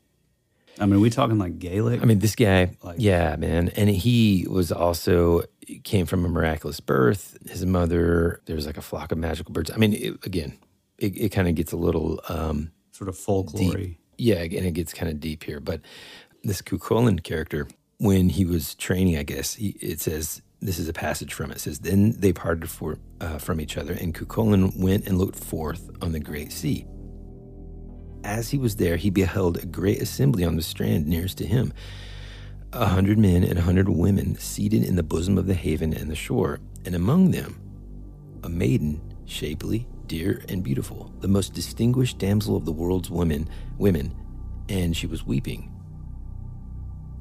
[0.79, 2.01] I mean, are we talking like Gaelic?
[2.01, 3.69] I mean, this guy, Like- yeah, man.
[3.75, 5.43] And he was also
[5.83, 7.37] came from a miraculous birth.
[7.47, 9.69] His mother, there was like a flock of magical birds.
[9.69, 10.57] I mean, it, again,
[10.97, 13.77] it, it kind of gets a little um, sort of folklore.
[14.17, 15.59] yeah, and it gets kind of deep here.
[15.59, 15.81] But
[16.43, 17.67] this Cuchulainn character,
[17.99, 21.57] when he was training, I guess he, it says this is a passage from it.
[21.57, 25.37] It says, Then they parted for, uh, from each other, and Cuchulainn went and looked
[25.37, 26.85] forth on the great sea.
[28.23, 31.73] As he was there, he beheld a great assembly on the strand nearest to him
[32.73, 36.09] a hundred men and a hundred women seated in the bosom of the haven and
[36.09, 37.59] the shore, and among them
[38.43, 43.47] a maiden, shapely, dear, and beautiful, the most distinguished damsel of the world's women,
[43.77, 44.15] women,
[44.69, 45.71] and she was weeping.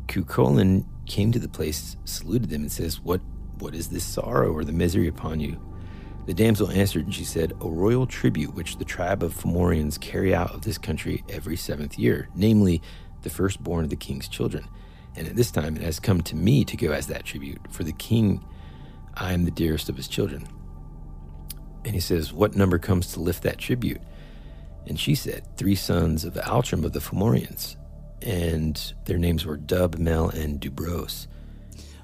[0.06, 3.20] Cuchulainn came to the place, saluted them, and says, What
[3.60, 5.60] what is this sorrow or the misery upon you?
[6.26, 10.34] The damsel answered, and she said, A royal tribute which the tribe of Fomorians carry
[10.34, 12.82] out of this country every seventh year, namely
[13.22, 14.68] the firstborn of the king's children.
[15.16, 17.60] And at this time it has come to me to go as that tribute.
[17.70, 18.44] For the king,
[19.14, 20.46] I am the dearest of his children.
[21.84, 24.00] And he says, What number comes to lift that tribute?
[24.86, 27.76] And she said, Three sons of Altram of the Fomorians.
[28.22, 31.26] And their names were Dub, Mel, and Dubros.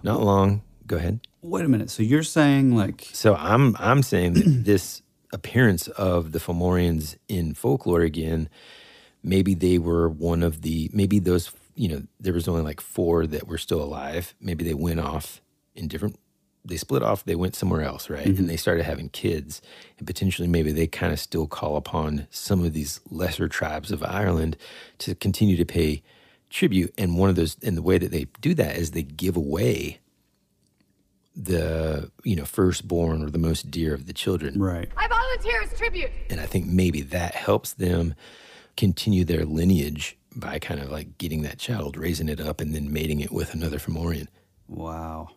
[0.02, 0.62] Not long.
[0.86, 1.20] Go ahead.
[1.46, 1.90] Wait a minute.
[1.90, 7.54] So you're saying like So I'm I'm saying that this appearance of the Fomorians in
[7.54, 8.48] folklore again,
[9.22, 13.26] maybe they were one of the maybe those you know, there was only like four
[13.26, 14.34] that were still alive.
[14.40, 15.40] Maybe they went off
[15.74, 16.18] in different
[16.64, 18.26] they split off, they went somewhere else, right?
[18.26, 18.40] Mhm.
[18.40, 19.62] And they started having kids.
[19.98, 24.02] And potentially maybe they kind of still call upon some of these lesser tribes of
[24.02, 24.56] Ireland
[24.98, 26.02] to continue to pay
[26.50, 26.92] tribute.
[26.98, 30.00] And one of those and the way that they do that is they give away
[31.36, 34.58] the you know firstborn or the most dear of the children.
[34.58, 34.88] Right.
[34.96, 36.10] I volunteer as tribute.
[36.30, 38.14] and i think maybe that helps them
[38.76, 42.92] continue their lineage by kind of like getting that child raising it up and then
[42.92, 44.28] mating it with another fomorian.
[44.68, 45.28] Wow.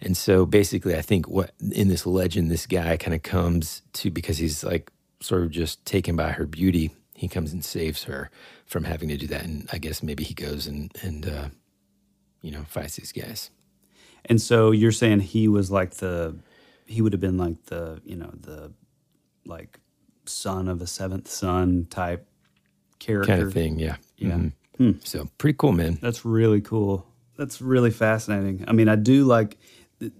[0.00, 4.10] And so basically i think what in this legend this guy kind of comes to
[4.10, 4.90] because he's like
[5.20, 8.30] sort of just taken by her beauty he comes and saves her
[8.64, 9.42] from having to do that.
[9.42, 11.48] And i guess maybe he goes and and uh
[12.40, 13.50] you know fights these guys
[14.26, 16.36] And so you're saying he was like the,
[16.86, 18.72] he would have been like the, you know, the,
[19.44, 19.80] like,
[20.26, 22.28] son of a seventh son type
[23.00, 24.28] character kind of thing yeah Yeah.
[24.36, 24.52] Mhm.
[24.76, 24.90] Hmm.
[25.02, 27.04] so pretty cool man That's really cool.
[27.36, 28.64] That's really fascinating.
[28.68, 29.56] I mean, I do like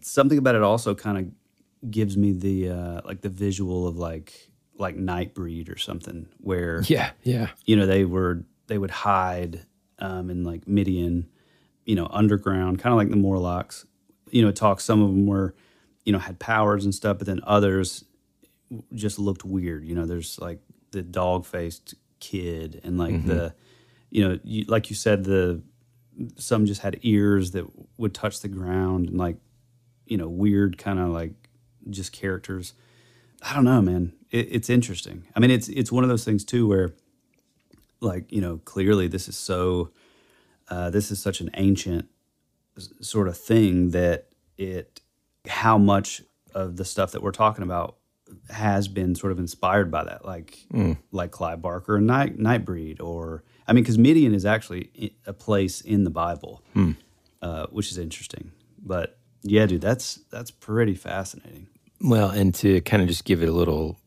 [0.01, 0.63] something about it.
[0.63, 5.79] Also, kind of gives me the uh, like the visual of like like Nightbreed or
[5.79, 7.49] something, where Yeah, yeah.
[7.67, 9.67] you know they were they would hide
[9.99, 11.29] um, in like Midian,
[11.85, 13.85] you know, underground, kind of like the Morlocks.
[14.31, 14.85] You know, it talks.
[14.85, 15.55] Some of them were,
[16.05, 18.05] you know, had powers and stuff, but then others
[18.95, 19.85] just looked weird.
[19.85, 20.61] You know, there's like
[20.93, 23.27] the dog faced kid and like Mhm.
[23.27, 23.55] the,
[24.11, 25.63] you know, you, like you said, the
[26.37, 27.65] some just had ears that
[27.97, 29.37] would touch the ground and like,
[30.07, 31.33] you know, weird kind of like
[31.89, 32.75] just characters.
[33.43, 34.13] I don't know, man.
[34.31, 35.25] It, it's interesting.
[35.35, 36.93] I mean, it's it's one of those things too where,
[38.01, 39.91] like, you know, clearly this is so,
[40.69, 42.07] uh, this is such an ancient
[43.01, 44.29] sort of thing that
[44.59, 45.01] it,
[45.49, 46.23] how much
[46.55, 47.97] of the stuff that we're talking about
[48.51, 50.97] has been sort of inspired by that, like Mm.
[51.13, 55.81] like Clive Barker and Night Nightbreed, or I mean, because Midian is actually a place
[55.81, 56.93] in the Bible, Hmm.
[57.43, 58.53] uh, which is interesting.
[58.83, 61.67] But yeah, dude, that's that's pretty fascinating.
[62.01, 63.99] Well, and to kind of just give it a little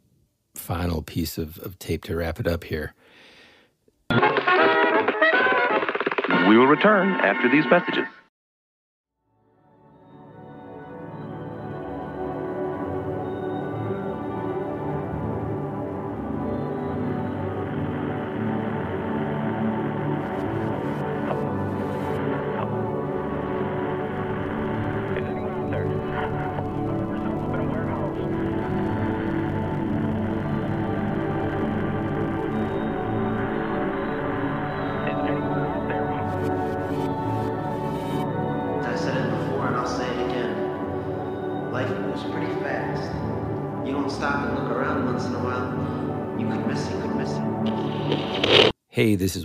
[0.55, 2.93] final piece of, of tape to wrap it up here.
[6.49, 8.05] We will return after these messages.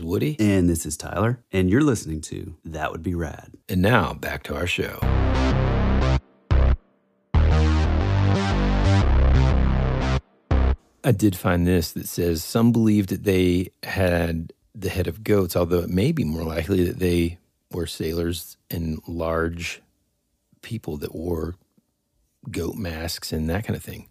[0.08, 0.36] Woody.
[0.40, 1.44] And this is Tyler.
[1.52, 3.52] And you're listening to That Would Be Rad.
[3.68, 4.98] And now back to our show.
[11.04, 15.54] I did find this that says some believed that they had the head of goats,
[15.56, 17.38] although it may be more likely that they
[17.70, 19.82] were sailors and large
[20.62, 21.54] people that wore
[22.50, 24.08] goat masks and that kind of thing.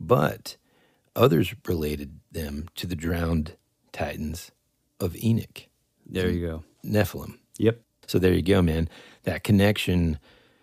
[0.00, 0.56] But
[1.14, 3.56] others related them to the drowned
[3.92, 4.50] titans
[5.00, 5.66] of Enoch.
[6.06, 6.64] There you go.
[6.84, 7.38] Nephilim.
[7.58, 7.80] Yep.
[8.06, 8.88] So there you go, man.
[9.24, 10.18] That connection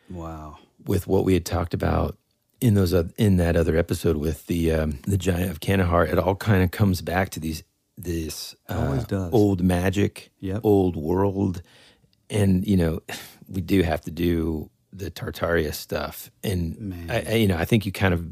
[0.10, 0.58] Wow.
[0.86, 2.18] with what we had talked about
[2.62, 6.18] in those oth- in that other episode with the um, the giant of Kandahar, it
[6.18, 7.64] all kind of comes back to these
[7.98, 9.32] this uh, does.
[9.34, 10.62] old magic, Yep.
[10.64, 11.62] old world,
[12.30, 13.02] and you know
[13.50, 17.86] we do have to do the Tartaria stuff, and I, I, you know, I think
[17.86, 18.32] you kind of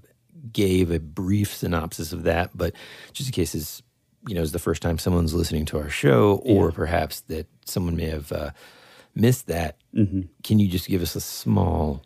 [0.53, 2.73] gave a brief synopsis of that, but
[3.13, 3.81] just in case it's
[4.27, 6.75] you know is the first time someone's listening to our show, or Yeah.
[6.75, 8.51] perhaps that someone may have uh,
[9.15, 10.27] missed that, Mhm.
[10.43, 12.01] can you just give us a small,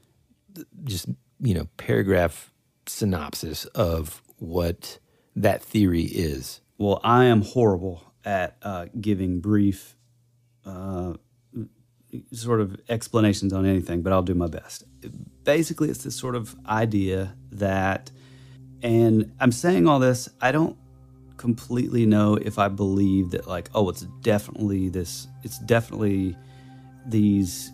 [0.83, 1.07] just
[1.39, 2.51] you know, paragraph
[2.87, 4.99] synopsis of what
[5.35, 6.61] that theory is?
[6.77, 9.95] Well, I am horrible at uh, giving brief,
[10.65, 11.13] uh,
[12.31, 14.85] sort of explanations on anything, but I'll do my best.
[15.43, 18.09] Basically, it's this sort of idea that,
[18.81, 20.77] and I'm saying all this, I don't
[21.45, 26.35] completely know if I believe that, like, oh, it's definitely this, it's definitely
[27.07, 27.71] these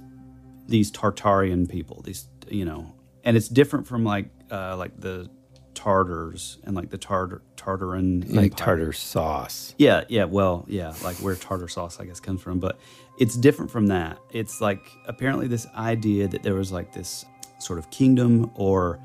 [0.67, 2.81] these Tartarian people, these you know,
[3.23, 5.29] and it's different from like uh, like the
[5.73, 8.65] Tartars and like the Tartar Tartaran Like Empire.
[8.65, 9.73] tartar sauce.
[9.77, 12.79] Yeah, yeah, well, yeah, like where tartar sauce I guess comes from, but
[13.19, 14.17] it's different from that.
[14.31, 17.25] It's like apparently this idea that there was like this
[17.59, 18.99] sort of kingdom or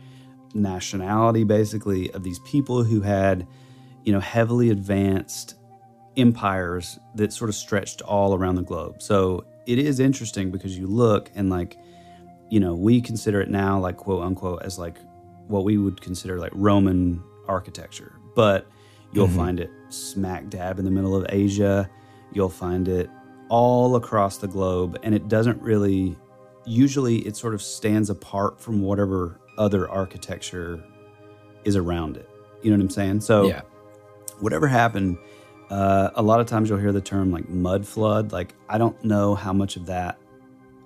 [0.55, 3.47] nationality basically of these people who had,
[4.07, 5.57] you know, heavily advanced
[6.17, 9.03] empires that sort of stretched all around the globe.
[9.03, 11.77] So it is interesting because you look and like,
[12.49, 14.97] you know, we consider it now like quote unquote as like
[15.49, 18.67] what we would consider like Roman architecture, but
[19.13, 19.37] you'll Mhm.
[19.37, 21.89] find it smack dab in the middle of Asia.
[22.33, 23.11] You'll find it
[23.49, 26.17] all across the globe, and it doesn't really.
[26.65, 30.83] Usually, it sort of stands apart from whatever other architecture
[31.65, 32.29] is around it.
[32.63, 33.21] You know what I'm saying?
[33.21, 33.61] So, Yeah.
[34.41, 35.19] Whatever happened,
[35.71, 38.33] uh, a lot of times you'll hear the term like mud flood.
[38.33, 40.19] Like, I don't know how much of that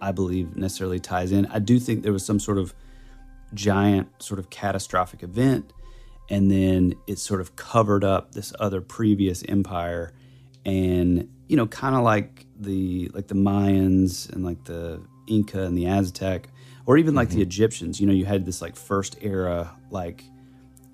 [0.01, 1.47] I believe necessarily ties in.
[1.47, 2.75] I do think there was some sort of
[3.53, 5.73] giant, sort of catastrophic event,
[6.29, 10.15] and then it sort of covered up this other previous empire,
[10.65, 15.77] and you know, kind of like the like the Mayans and like the Inca and
[15.77, 16.49] the Aztec,
[16.87, 18.01] or even like the Egyptians.
[18.01, 20.25] You know, you had this like first era like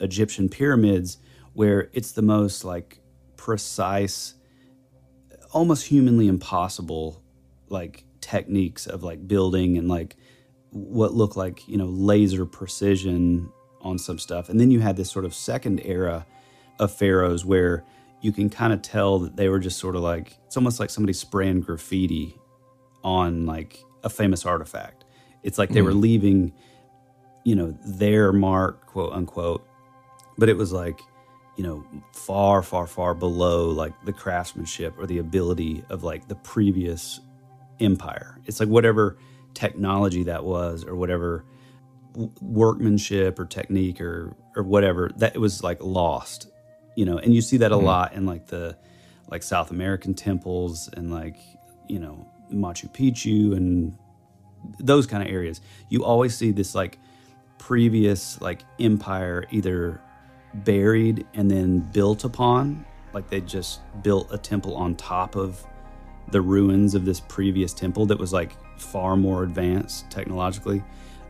[0.00, 1.18] Egyptian pyramids
[1.56, 3.00] where it's the most like
[3.36, 4.34] precise,
[5.52, 7.22] almost humanly impossible
[7.68, 10.16] like techniques of like building and like
[10.70, 13.50] what look like you know laser precision
[13.80, 16.26] on some stuff and then you had this sort of second era
[16.78, 17.84] of pharaohs where
[18.20, 20.90] you can kind of tell that they were just sort of like it's almost like
[20.90, 22.36] somebody spraying graffiti
[23.04, 25.04] on like a famous artifact
[25.42, 26.00] it's like they were Mm.
[26.00, 26.52] leaving
[27.44, 29.64] you know their mark quote unquote
[30.36, 31.00] but it was like
[31.56, 36.34] you know far far far below like the craftsmanship or the ability of like the
[36.36, 37.20] previous
[37.80, 38.38] empire.
[38.46, 39.16] It's like whatever
[39.54, 41.44] technology that was or whatever
[42.40, 46.48] workmanship or technique or or whatever that it was like lost
[46.94, 47.18] you know?
[47.18, 47.84] And you see that a Mhm.
[47.84, 48.76] lot in like the
[49.30, 51.36] like south american temples and like
[51.88, 53.96] you know machu picchu and
[54.78, 55.60] those kind of areas.
[55.88, 56.98] You always see this like
[57.58, 60.00] previous like empire either
[60.64, 62.84] buried and then built upon
[63.16, 65.66] like they just built a temple on top of
[66.28, 70.84] the ruins of this previous temple that was like far more advanced technologically.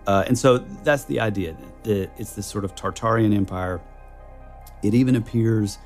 [0.07, 3.81] Uh, and so that's the idea that it's this sort of tartarian empire.
[4.83, 5.79] It even appears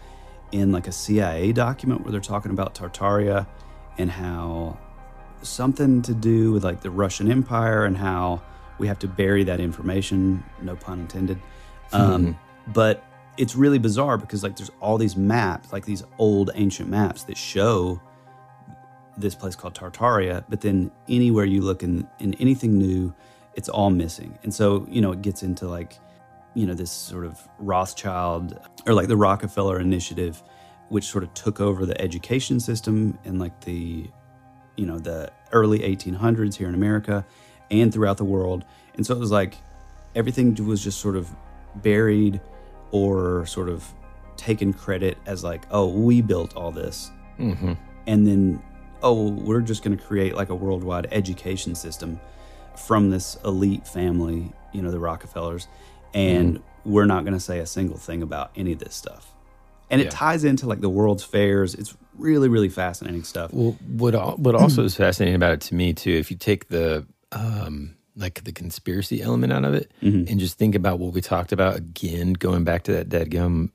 [0.53, 3.47] in like a cia document where they're talking about tartaria
[3.99, 4.79] and how
[5.43, 8.41] something to do with like the Russian Empire and how
[8.79, 11.39] we have to bury that information, no pun intended.
[11.93, 12.39] Um,
[12.69, 13.05] but
[13.41, 17.39] it's really bizarre because like there's all these maps, like these old ancient maps that
[17.39, 17.99] show
[19.17, 23.15] this place called Tartaria, but then anywhere you look in, in anything new,
[23.55, 24.39] it's all missing.
[24.43, 25.99] And so, you know, it gets into like,
[26.53, 30.43] you know, this sort of Rothschild or like the Rockefeller initiative,
[30.91, 34.11] which sort of took over the education system in like the
[34.77, 37.25] you know the early 1800s here in America
[37.71, 38.67] and throughout the world.
[38.97, 39.57] And so it was like
[40.15, 41.35] everything was just sort of
[41.77, 42.41] buried
[42.93, 43.85] or sort of
[44.37, 47.11] taken credit as like, oh, we built all this.
[47.39, 47.77] Mhm.
[48.07, 48.63] And then,
[49.03, 52.19] oh, we're just going to create like a worldwide education system
[52.77, 55.69] from this elite family, you know, the Rockefellers.
[56.15, 59.33] And we're not going to say a single thing about any of this stuff.
[59.91, 60.11] And it Yeah.
[60.11, 61.75] ties into like the world's fairs.
[61.75, 63.53] It's really, really fascinating stuff.
[63.53, 67.07] Well, what what also is fascinating about it to me too, if you take the
[67.33, 70.31] um, like the conspiracy element out of it, Mhm.
[70.31, 73.73] and just think about what we talked about again, going back to that dead gum.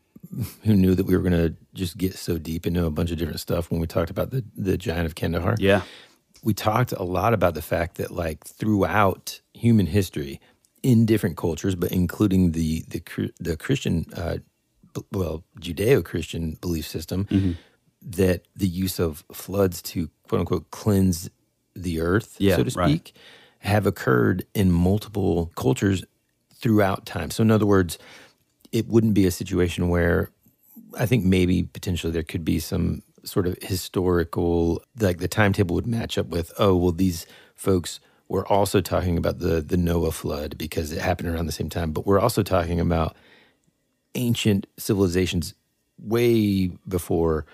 [0.63, 3.17] Who knew that we were going to just get so deep into a bunch of
[3.17, 5.55] different stuff when we talked about the the giant of Kandahar?
[5.59, 5.81] Yeah.
[6.43, 10.39] we talked a lot about the fact that like throughout human history,
[10.83, 13.01] in different cultures, but including the the
[13.39, 14.37] the Christian, uh,
[15.11, 17.51] well, Judeo Christian belief system, Mm-hmm.
[18.21, 21.29] that the use of floods to quote unquote cleanse
[21.75, 23.11] the earth, Yeah, so to right.
[23.65, 26.05] Have occurred in multiple cultures
[26.53, 27.31] throughout time.
[27.31, 27.97] So, in other words,
[28.71, 30.29] it wouldn't be a situation where
[30.97, 35.87] I think maybe potentially there could be some sort of historical, like the timetable would
[35.87, 40.57] match up with, oh, well, these folks were also talking about the the Noah flood
[40.57, 43.15] because it happened around the same time, but we're also talking about
[44.13, 45.53] ancient civilizations
[45.99, 47.45] way before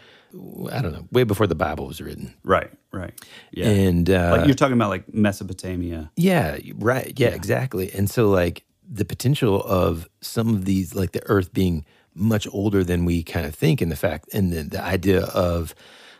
[0.71, 2.33] I don't know, way before the Bible was written.
[2.43, 3.13] Right, right.
[3.51, 3.67] Yeah.
[3.67, 6.11] And uh, like you're talking about like Mesopotamia.
[6.15, 7.13] Yeah, right.
[7.17, 7.91] Yeah, exactly.
[7.93, 12.83] And so like the potential of some of these like the earth being much older
[12.83, 15.73] than we kind of think and the fact and the, the idea of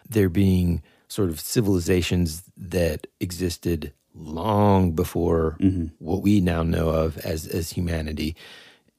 [0.10, 5.58] there being sort of civilizations that existed long before
[6.00, 8.36] what we now know of as as humanity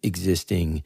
[0.03, 0.83] existing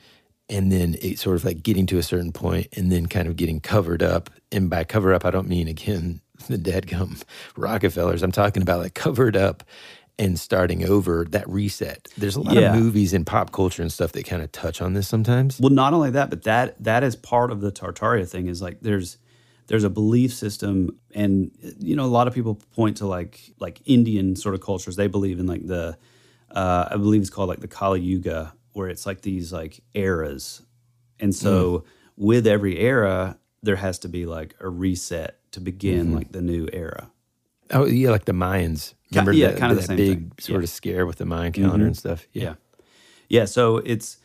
[0.49, 3.37] and then it sort of like getting to a certain point and then kind of
[3.37, 7.23] getting covered up and by cover up i don't mean again the dead dadgum
[7.57, 9.65] rockefellers i'm talking about like covered up
[10.19, 12.75] and starting over that reset there's a lot Yeah.
[12.75, 15.71] of movies and pop culture and stuff that kind of touch on this sometimes Well,
[15.71, 18.47] not only that, but that that is part of the Tartaria thing.
[18.47, 19.19] Is like there's
[19.67, 23.83] there's a belief system, and you know a lot of people point to like like
[23.85, 24.97] Indian sort of cultures.
[24.97, 25.99] They believe in like the
[26.51, 30.63] uh, I believe it's called like the Kali Yuga, where it's like these like eras,
[31.19, 31.85] and so
[32.17, 36.15] with every era there has to be like a reset to begin Mhm.
[36.15, 37.11] like the new era.
[37.73, 40.33] oh yeah like the mayans remember yeah, that, kind of the same big thing.
[40.39, 40.65] sort Yeah.
[40.65, 41.89] of scare with the mayan calendar Mhm.
[41.89, 42.55] and stuff Yeah.
[43.29, 44.19] Yeah, so it's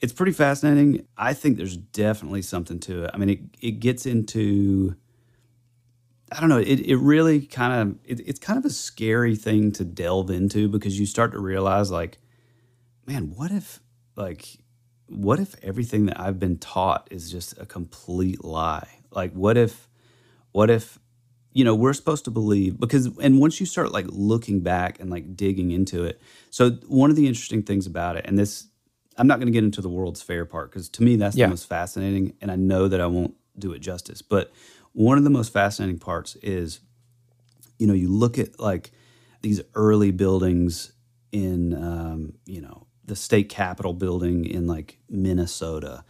[0.00, 1.06] it's pretty fascinating.
[1.16, 3.10] I think there's definitely something to it.
[3.14, 4.94] I mean, it it gets into
[6.30, 9.72] I don't know, it it really kind of it, it's kind of a scary thing
[9.72, 12.18] to delve into because you start to realize like
[13.06, 13.80] man, what if
[14.16, 14.46] like
[15.08, 19.00] what if everything that I've been taught is just a complete lie?
[19.10, 19.88] Like what if
[20.52, 20.98] what if
[21.52, 25.10] you know we're supposed to believe because and once you start like looking back and
[25.10, 28.66] like digging into it so one of the interesting things about it and this
[29.18, 31.46] i'm not going to get into the world's fair part because to me that's Yeah.
[31.46, 34.52] the most fascinating and i know that i won't do it justice but
[34.92, 36.80] one of the most fascinating parts is
[37.78, 38.90] you know you look at like
[39.42, 40.92] these early buildings
[41.30, 46.04] in um, you know the state capitol building in like minnesota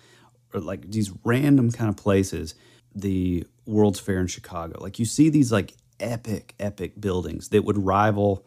[0.53, 2.55] or like these random kind of places
[2.95, 4.81] the world's fair in chicago.
[4.81, 8.47] Like you see these like epic epic buildings that would rival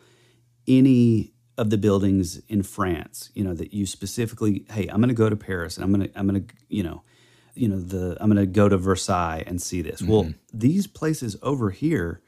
[0.68, 5.16] any of the buildings in france you know that you specifically hey i'm going to
[5.16, 7.02] go to paris and i'm going to i'm going to you know
[7.58, 10.02] you know the i'm going to go to versailles and see this.
[10.02, 10.38] Well mm-hmm.
[10.54, 12.22] these places over here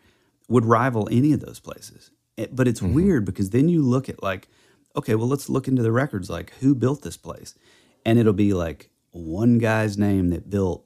[0.48, 2.12] would rival any of those places.
[2.52, 2.94] But it's mm-hmm.
[2.94, 4.48] weird because then you look at like
[4.96, 7.56] okay well let's look into the records like who built this place?
[8.06, 10.86] And it'll be like one guy's name that built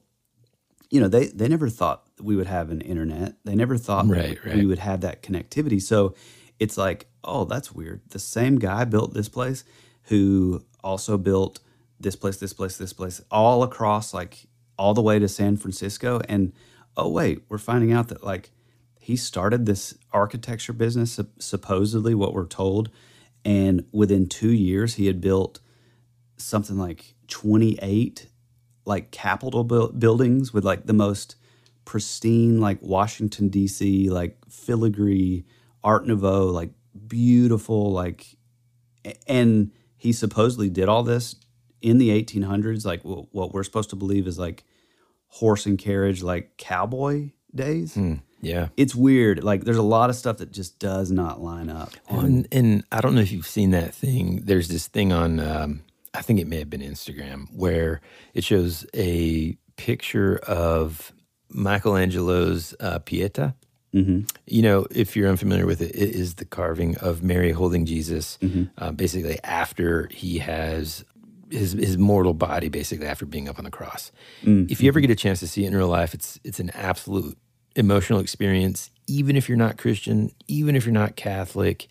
[0.90, 3.34] you know they they never thought we would have an internet.
[3.44, 4.66] They never thought Right, we right.
[4.66, 5.80] would have that connectivity.
[5.82, 6.14] So
[6.60, 8.00] it's like oh that's weird.
[8.10, 9.64] The same guy built this place
[10.04, 11.60] who also built
[11.98, 14.46] this place this place this place all across like
[14.78, 16.20] all the way to san francisco.
[16.28, 16.52] And
[16.96, 18.50] oh wait we're finding out that like
[19.00, 22.90] he started this architecture business supposedly what we're told
[23.44, 25.60] and within two years he had built
[26.36, 28.28] something like 28
[28.84, 31.36] like capitol buil- buildings with like the most
[31.84, 35.44] pristine like washington dc like filigree
[35.82, 36.70] art nouveau like
[37.06, 38.36] beautiful like
[39.26, 41.36] and he supposedly did all this
[41.82, 44.64] in the 1800s like wh- what we're supposed to believe is like
[45.28, 47.94] horse and carriage like cowboy days.
[47.94, 51.68] Hmm, yeah it's weird like there's a lot of stuff that just does not line
[51.70, 54.42] up Well, and, and I don't know if you've seen that thing.
[54.44, 55.82] There's this thing on, um,
[56.12, 58.00] I think it may have been Instagram, where
[58.34, 61.12] it shows a picture of
[61.78, 63.54] Michelangelo's uh, Pieta.
[63.94, 64.28] Mhm.
[64.46, 68.38] You know, if you're unfamiliar with it, it is the carving of Mary holding Jesus,
[68.78, 71.04] uh, basically after he has
[71.50, 74.10] his his mortal body, basically after being up on the cross.
[74.44, 76.58] Mm, If you ever get a chance to see it in real life, it's it's
[76.58, 77.38] an absolute
[77.76, 78.90] emotional experience.
[79.06, 81.88] Even if you're not Christian, even if you're not Catholic,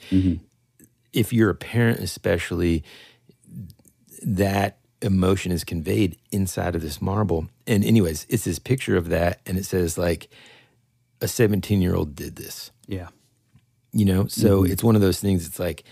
[1.14, 2.84] if you're a parent, especially,
[4.24, 7.50] that emotion is conveyed inside of this marble.
[7.68, 10.30] And, anyways, it's this picture of that, and it says, like,
[11.22, 13.10] a 17 year old did this, yeah
[13.96, 14.26] you know?
[14.26, 14.72] So Mhm.
[14.72, 15.84] it's one of those things, it's like,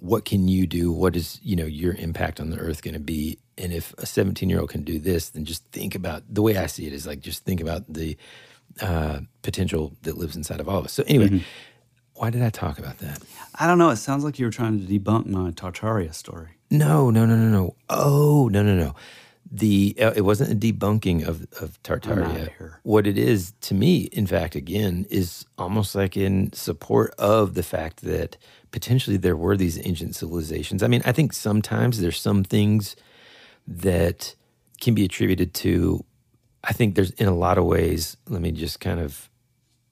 [0.00, 0.92] what can you do?
[0.92, 3.38] What is, you know, your impact on the earth going to be?
[3.56, 6.58] And if a 17 year old can do this, then just think about the way
[6.58, 8.16] I see it is like, just think about the
[8.80, 10.92] uh, potential that lives inside of all of us.
[10.92, 11.42] So, anyway, Mhm.
[12.14, 13.22] why did I talk about that?
[13.60, 17.10] i don't know it sounds like you were trying to debunk my tartaria story No,
[17.10, 17.74] no, no, no, no.
[17.88, 18.94] Oh, no, no, no.
[19.50, 22.50] the uh, it wasn't a debunking of of Tartaria.
[22.82, 27.62] What it is to me, in fact, again, is almost like in support of the
[27.62, 28.36] fact that
[28.70, 30.82] potentially there were these ancient civilizations.
[30.82, 32.94] I mean, I think sometimes there's some things
[33.66, 34.34] that
[34.82, 36.04] can be attributed to.
[36.64, 38.16] I think there's in a lot of ways.
[38.28, 39.30] Let me just kind of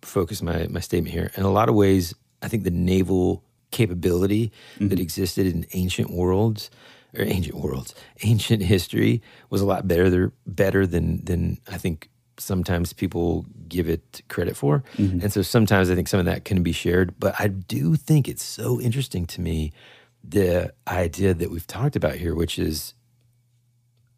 [0.02, 1.30] focus my my statement here.
[1.36, 6.70] In a lot of ways, I think the naval capability that existed in ancient worlds
[7.18, 12.08] or ancient worlds, ancient history was a lot better better than than I think
[12.38, 14.84] sometimes people give it credit for.
[14.98, 15.22] Mhm.
[15.22, 18.28] And so sometimes I think some of that can be shared, but I do think
[18.28, 19.72] it's so interesting to me
[20.22, 22.94] the idea that we've talked about here, which is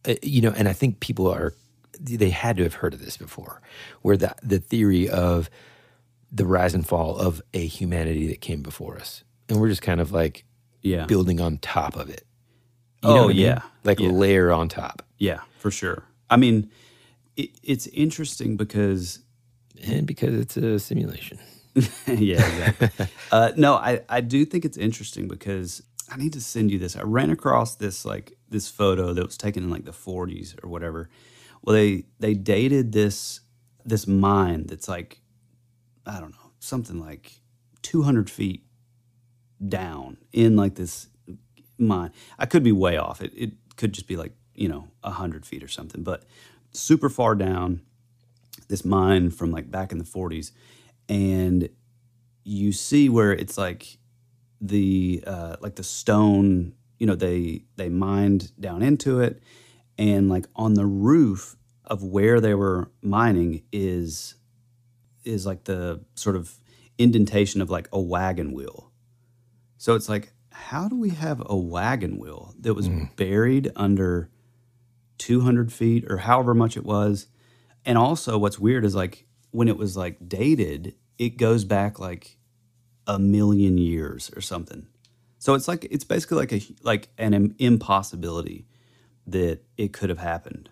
[0.08, 1.54] uh, you know, and I think people are
[2.00, 3.60] they had to have heard of this before,
[4.02, 5.50] where the the theory of
[6.30, 10.00] the rise and fall of a humanity that came before us, and we're just kind
[10.00, 10.44] of like
[10.82, 11.06] Yeah.
[11.06, 12.24] building on top of it.
[13.02, 13.36] Oh, what I mean?
[13.38, 13.62] yeah.
[13.84, 14.10] like Yeah.
[14.10, 15.02] layer on top.
[15.18, 16.04] Yeah, for sure.
[16.30, 16.70] I mean,
[17.36, 19.20] it, it's interesting because
[19.82, 21.38] and because it's a simulation.
[22.06, 23.06] yeah, exactly.
[23.32, 26.96] uh, no, I I do think it's interesting because I need to send you this.
[26.96, 30.68] I ran across this like this photo that was taken in like the 40s or
[30.68, 31.08] whatever.
[31.62, 33.40] Well, they they dated this
[33.84, 35.20] this mine that's like
[36.06, 37.40] I don't know something like
[37.82, 38.64] 200 feet
[39.66, 41.08] down in like this
[41.78, 42.12] mine.
[42.38, 43.20] I could be way off.
[43.20, 46.24] It it could just be like you know 100 feet or something, but
[46.72, 47.80] super far down
[48.68, 50.52] this mine from like back in the 40s
[51.08, 51.68] and
[52.44, 53.98] you see where it's like
[54.60, 59.42] the uh, like the stone you know they they mined down into it
[59.98, 64.34] and like on the roof of where they were mining is
[65.24, 66.54] is like the sort of
[66.96, 68.92] indentation of like a wagon wheel.
[69.76, 73.14] So it's like how do we have a wagon wheel that was mm.
[73.16, 74.30] buried under
[75.18, 77.26] 200 feet or however much it was?
[77.84, 82.38] And also what's weird is like when it was like dated it goes back like
[83.06, 84.86] a million years or something.
[85.38, 88.66] So it's like it's basically like a like an impossibility
[89.30, 90.68] that it could have happened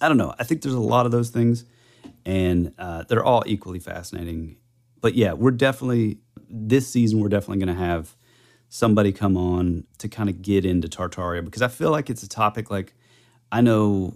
[0.00, 1.64] i don't know i think there's a lot of those things
[2.24, 4.56] and uh, they're all equally fascinating
[5.00, 8.14] but yeah we're definitely this season we're definitely going to have
[8.68, 12.28] somebody come on to kind of get into tartaria because i feel like it's a
[12.28, 12.94] topic like
[13.50, 14.14] i know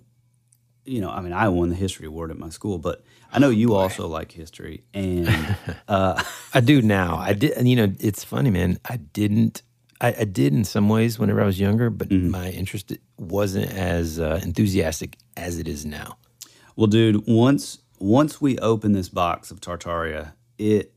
[0.84, 3.48] you know, I mean, I won the history award at my school, but I know
[3.48, 5.56] you also like history, and
[5.88, 6.22] uh,
[6.54, 7.16] I do now.
[7.16, 8.78] I did, you know, it's funny, man.
[8.84, 9.62] I didn't.
[10.06, 12.30] I, I did in some ways whenever I was younger, but Mm-hmm.
[12.30, 16.18] my interest wasn't as uh, enthusiastic as it is now.
[16.76, 20.92] well, dude, once once we open this box of Tartaria, it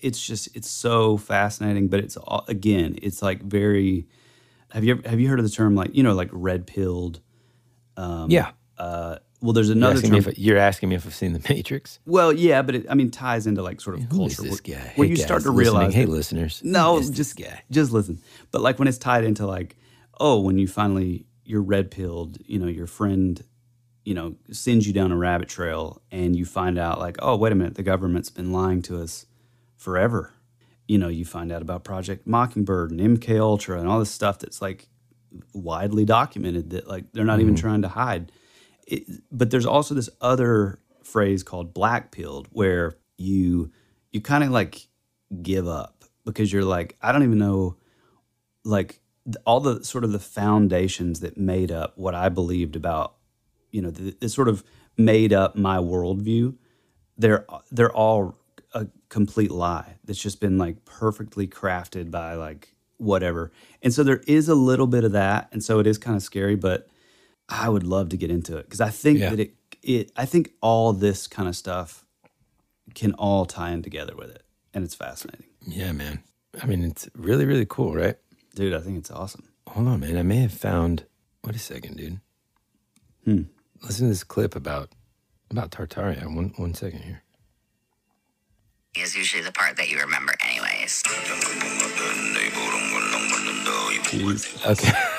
[0.00, 4.06] it's just it's so fascinating, but it's all, again, it's like very.
[4.70, 7.20] Have you ever, have you heard of the term like you know like red pilled?
[7.96, 8.50] Um, Yeah.
[8.76, 10.24] Uh, well, there's You're another asking, term.
[10.24, 11.98] me if, you're asking me if I've seen The Matrix.
[12.06, 14.50] Well, yeah, but it, I mean, ties into like sort of Who is culture.
[14.50, 14.92] this guy?
[14.96, 16.60] Where Hey, you guys start to realize, Hey, that- listeners.
[16.64, 18.20] no, just just just listen.
[18.50, 19.76] But like when it's tied into like,
[20.20, 23.42] oh, when you finally you're red pilled, you know, your friend,
[24.04, 27.52] you know, sends you down a rabbit trail, and you find out like, oh, wait
[27.52, 29.24] a minute, the government's been lying to us
[29.76, 30.34] forever.
[30.88, 34.38] You know, you find out about Project Mockingbird and MK Ultra and all this stuff
[34.38, 34.88] that's like
[35.52, 37.58] widely documented that like they're not even Mhm.
[37.60, 38.32] trying to hide.
[38.88, 43.70] It, but there's also this other phrase called black pilled where you
[44.12, 44.88] you kind of like
[45.42, 47.76] give up because you're like I don't even know
[48.64, 49.00] like
[49.44, 53.14] all the sort of the foundations that made up what I believed about
[53.70, 54.64] you know that sort of
[54.96, 56.56] made up my worldview
[57.18, 58.38] they're they're all
[58.74, 63.52] a complete lie that's just been like perfectly crafted by like whatever.
[63.82, 66.22] And so there is a little bit of that and so it is kind of
[66.22, 66.88] scary but
[67.48, 69.30] I would love to get into it because I think Yeah.
[69.30, 72.04] that it it I think all this kind of stuff
[72.94, 74.42] can all tie in together with it
[74.74, 76.22] and it's fascinating Yeah, man.
[76.62, 78.16] I mean, it's really, really cool, right?
[78.54, 80.16] dude I think it's awesome Hold on, man.
[80.16, 81.04] I may have found.
[81.44, 82.20] Wait a second, dude.
[83.24, 83.42] Hmm.
[83.82, 84.90] Listen to this clip about
[85.50, 86.24] about Tartaria.
[86.24, 87.22] One one second here.
[88.96, 91.02] is usually the part that you remember anyways.
[94.66, 94.92] Okay.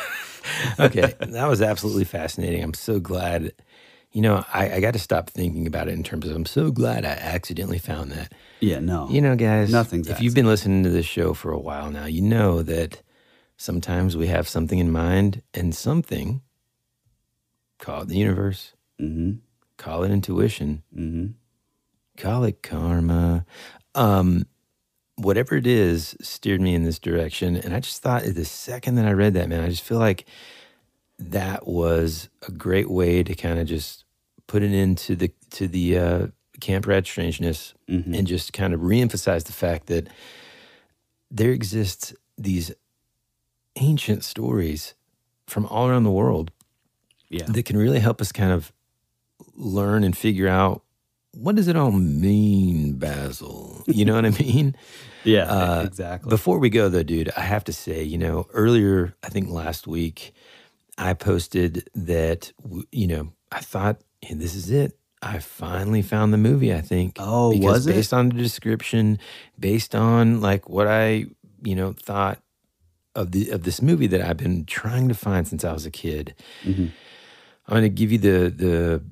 [0.80, 1.14] okay.
[1.20, 2.64] That was absolutely fascinating.
[2.64, 3.54] I'm so glad.
[4.12, 6.72] You know, I, I got to stop thinking about it in terms of I'm so
[6.72, 8.34] glad I accidentally found that.
[8.60, 11.60] yeah no You know, guys, Nothing's if you've been listening to this show for a
[11.60, 13.02] while now, you know that
[13.58, 16.42] sometimes we have something in mind and something,
[17.78, 19.34] call it the universe, mm-hmm.
[19.78, 21.28] call it intuition, Mm-hmm.
[22.18, 23.46] call it karma.
[23.96, 24.46] Um,
[25.20, 27.56] whatever it is steered me in this direction.
[27.56, 30.26] And I just thought the second that I read that, man, I just feel like
[31.18, 34.06] that was a great way to kind of just
[34.48, 36.28] put it into the to the uh,
[36.62, 38.14] camp rat strangeness Mm-hmm.
[38.14, 40.08] and just kind of reemphasize the fact that
[41.32, 42.72] there exists these
[43.78, 44.94] ancient stories
[45.48, 46.52] from all around the world
[47.30, 47.46] Yeah.
[47.48, 48.72] that can really help us kind of
[49.56, 50.84] learn and figure out
[51.34, 53.84] what does it all mean, Basil?
[53.88, 54.76] You know what I mean?
[55.26, 56.30] Yeah, Uh, exactly.
[56.30, 59.86] Before we go, though, dude, I have to say, you know, earlier, I think last
[59.86, 60.34] week,
[60.98, 62.54] I posted that,
[62.94, 64.98] you know, I thought, hey, this is it.
[65.22, 67.18] I finally found the movie, I think.
[67.20, 67.96] Oh, was it?
[67.96, 69.20] based on the description,
[69.60, 71.26] based on like what I,
[71.62, 72.40] you know, thought
[73.14, 75.92] of the of this movie that I've been trying to find since I was a
[75.92, 76.34] kid.
[76.64, 76.86] Mm-hmm.
[77.68, 79.04] I'm going to give you the the.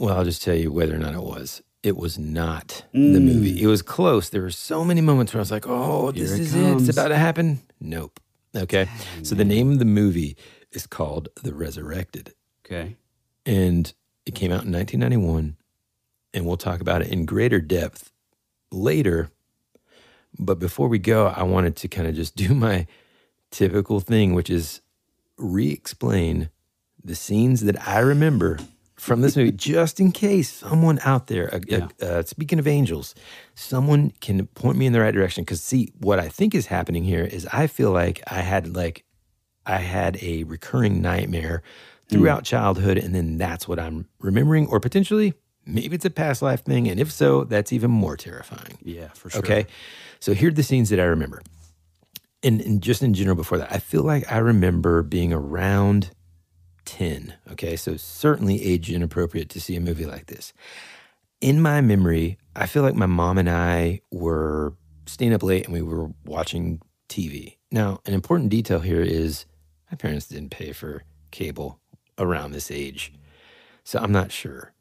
[0.00, 1.62] Well, I'll just tell you whether or not it was.
[1.82, 3.22] It was not the Mm.
[3.24, 3.62] movie.
[3.62, 4.30] It was close.
[4.30, 6.76] There were so many moments where I was like, "Oh, this it is it.
[6.80, 8.18] It's about to happen." Nope.
[8.56, 8.88] Okay.
[9.22, 10.36] so the name of the movie
[10.72, 12.96] is called The Resurrected, Okay.
[13.46, 13.92] and
[14.26, 15.56] it came out in 1991.
[16.32, 18.10] And we'll talk about it in greater depth
[18.72, 19.30] later.
[20.38, 22.86] But before we go, I wanted to kind of just do my
[23.50, 24.80] typical thing, which is
[25.36, 26.48] re explain
[27.04, 28.58] the scenes that I remember
[29.00, 33.14] from this movie, just in case someone out there, uh, uh, uh, speaking of angels,
[33.54, 35.42] someone can point me in the right direction.
[35.42, 39.04] Because, see, what I think is happening here is I feel like I had like,
[39.64, 41.62] I had a recurring nightmare
[42.08, 45.32] throughout childhood, and then that's what I'm remembering, or potentially
[45.64, 48.78] maybe it's a past life thing, and if so, that's even more terrifying.
[48.82, 49.40] Yeah, for sure.
[49.40, 49.66] Okay.
[50.18, 51.40] So here are the scenes that I remember.
[52.42, 56.10] And, and just in general before that, I feel like I remember being around
[56.90, 57.34] 10.
[57.52, 57.76] Okay.
[57.76, 60.52] So certainly age inappropriate to see a movie like this.
[61.40, 64.74] In my memory, I feel like my mom and I were
[65.06, 67.58] staying up late and we were watching TV.
[67.70, 69.46] Now, an important detail here is
[69.88, 71.78] my parents didn't pay for cable
[72.18, 73.12] around this age.
[73.84, 74.72] So I'm not sure.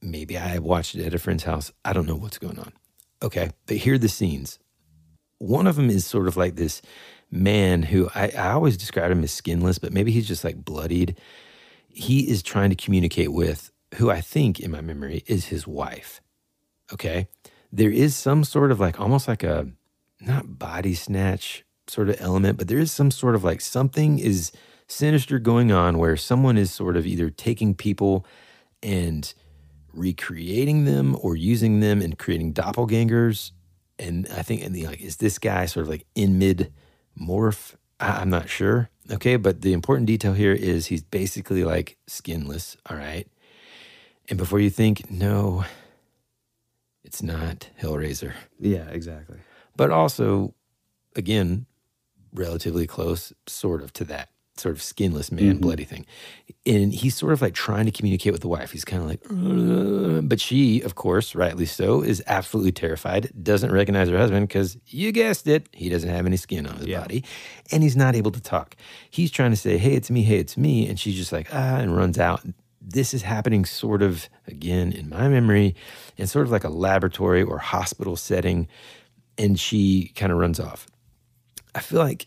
[0.00, 1.72] Maybe I watched it at a friend's house.
[1.84, 2.72] I don't know what's going on.
[3.20, 3.50] Okay.
[3.66, 4.60] But here are the scenes.
[5.38, 6.82] One of them is sort of like this
[7.32, 11.18] man who I, I always describe him as skinless, but maybe he's just like bloodied.
[11.98, 16.20] He is trying to communicate with who I think in my memory is his wife.
[16.92, 17.28] Okay.
[17.72, 19.68] There is some sort of like almost like a
[20.20, 24.52] not body snatch sort of element, but there is some sort of like something is
[24.86, 28.24] sinister going on where someone is sort of either taking people
[28.82, 29.34] and
[29.92, 33.52] recreating them or using them and creating doppelgangers.
[33.98, 36.72] And I think, and the, like, is this guy sort of like in mid
[37.20, 37.74] morph?
[37.98, 38.90] I, I'm not sure.
[39.10, 39.36] Okay.
[39.36, 42.76] But the important detail here is he's basically like skinless.
[42.88, 43.26] All right.
[44.28, 45.64] And before you think, no,
[47.02, 48.34] it's not Hellraiser.
[48.60, 49.38] Yeah, exactly.
[49.76, 50.54] But also,
[51.16, 51.64] again,
[52.34, 54.28] relatively close, sort of to that
[54.58, 55.60] sort of skinless man, Mhm.
[55.60, 56.04] bloody thing.
[56.66, 58.72] And he's sort of like trying to communicate with the wife.
[58.72, 63.70] He's kind of like, "Uh," but she, of course, rightly so, is absolutely terrified, doesn't
[63.72, 67.24] recognize her husband because you guessed it, he doesn't have any skin on his body
[67.72, 68.76] and he's not able to talk.
[69.10, 70.88] He's trying to say, hey, it's me, hey, it's me.
[70.88, 72.42] And she's just like, ah, and runs out.
[72.80, 75.74] This is happening sort of, again, in my memory,
[76.16, 78.66] in sort of like a laboratory or hospital setting.
[79.36, 80.86] And she kind of runs off.
[81.74, 82.26] I feel like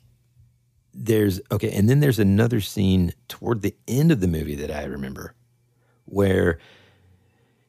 [0.94, 4.84] there's okay, and then there's another scene toward the end of the movie that I
[4.84, 5.36] remember
[6.06, 6.60] where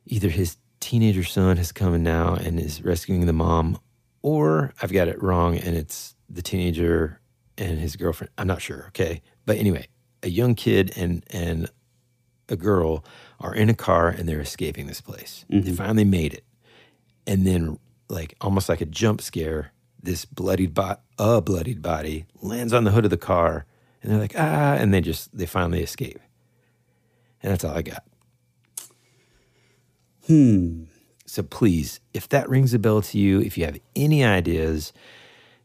[0.06, 3.78] either his teenager son has come in now and is rescuing the mom,
[4.22, 7.20] or I've got it wrong and it's the teenager
[7.56, 8.30] and his girlfriend.
[8.38, 8.86] I'm not sure.
[8.88, 9.22] Okay.
[9.46, 9.86] But anyway,
[10.22, 11.68] a young kid and and
[12.48, 13.04] a girl
[13.40, 15.44] are in a car and they're escaping this place.
[15.48, 15.74] They mm-hmm.
[15.74, 16.44] finally made it.
[17.26, 17.78] And then
[18.08, 19.71] like almost like a jump scare,
[20.02, 23.66] this bloodied bot a bloodied body lands on the hood of the car
[24.02, 26.18] and they're like, ah, and they just they finally escape.
[27.42, 28.04] And that's all I got.
[30.26, 30.84] Hmm.
[31.26, 34.92] So please, if that rings a bell to you, if you have any ideas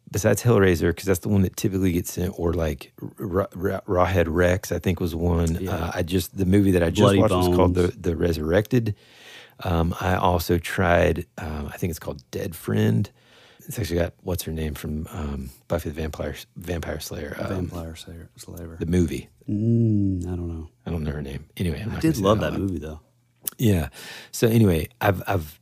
[0.09, 4.27] besides Hellraiser, because that's the one that typically gets sent, or like Ra- Ra- Rawhead
[4.30, 5.68] Rex, I think was one.
[5.68, 8.95] Uh, I just the movie that I just Bloody watched was called the the Resurrected.
[9.64, 11.26] Um, I also tried.
[11.38, 13.09] Um, I think it's called Dead Friend.
[13.68, 17.35] It's actually got what's her name from um, Buffy the Vampire Vampire Slayer.
[17.39, 18.30] Um, Vampire Slayer.
[18.38, 18.77] Slayer.
[18.80, 19.30] the movie.
[19.49, 20.69] Mm, I don't know.
[20.85, 21.45] I don't know her name.
[21.57, 23.02] Anyway, I'm I did love out that movie though.
[23.57, 23.89] Yeah.
[24.31, 25.60] So anyway, I've I've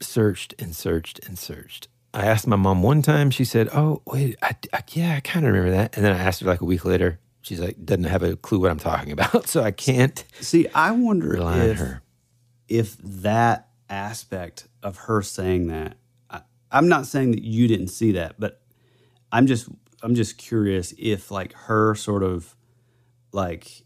[0.00, 1.88] searched and searched and searched.
[2.12, 3.30] I asked my mom one time.
[3.30, 6.18] She said, "Oh, wait, I, I, yeah, I kind of remember that." And then I
[6.18, 7.20] asked her like a week later.
[7.42, 10.90] She's like, doesn't have a clue what I'm talking about, so I can't See, I
[10.90, 12.00] wonder if
[12.68, 15.96] if that aspect of her saying that.
[16.72, 18.60] I'm not saying that you didn't see that, but
[19.32, 19.68] I'm just
[20.02, 22.54] I'm just curious if like her sort of
[23.32, 23.82] like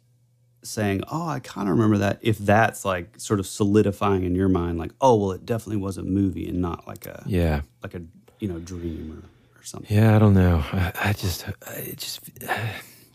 [0.62, 4.48] saying, "Oh, I kind of remember that." If that's like sort of solidifying in your
[4.48, 7.62] mind, like, "Oh, well, it definitely was a movie and not like a Yeah.
[7.82, 8.02] like a
[8.38, 10.64] you know dream or, or something." Yeah, I don't know.
[10.72, 11.46] I, I just,
[11.76, 12.20] it just,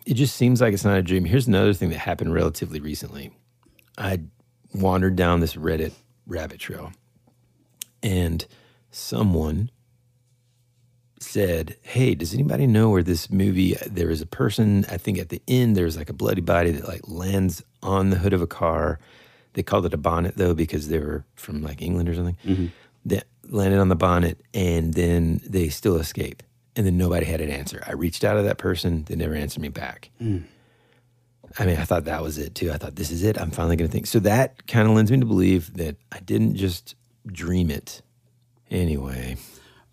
[0.06, 1.26] it just seems like it's not a dream.
[1.26, 3.32] Here's another thing that happened relatively recently.
[3.98, 4.22] I
[4.74, 5.94] wandered down this Reddit
[6.28, 6.91] rabbit trail,
[8.04, 8.46] and
[8.91, 9.70] someone
[11.20, 13.76] said, "Hey, does anybody know where this movie?
[13.86, 14.86] There is a person.
[14.90, 18.18] I think at the end there's like a bloody body that like lands on the
[18.18, 18.99] hood of a car.
[19.53, 22.38] They called it a bonnet though because they were from like England or something.
[22.45, 22.72] Mhm.
[23.06, 26.44] That landed on the bonnet, and then they still escape.
[26.76, 27.84] And then nobody had an answer.
[27.86, 29.03] I reached out to that person.
[29.07, 30.11] They never answered me back.
[30.22, 30.44] Mm.
[31.57, 32.72] I mean, I thought that was it too.
[32.72, 33.38] I thought this is it.
[33.41, 34.06] I'm finally going to think.
[34.06, 36.95] So that kind of lends me to believe that I didn't just
[37.28, 38.02] dream it.
[38.70, 39.38] Anyway,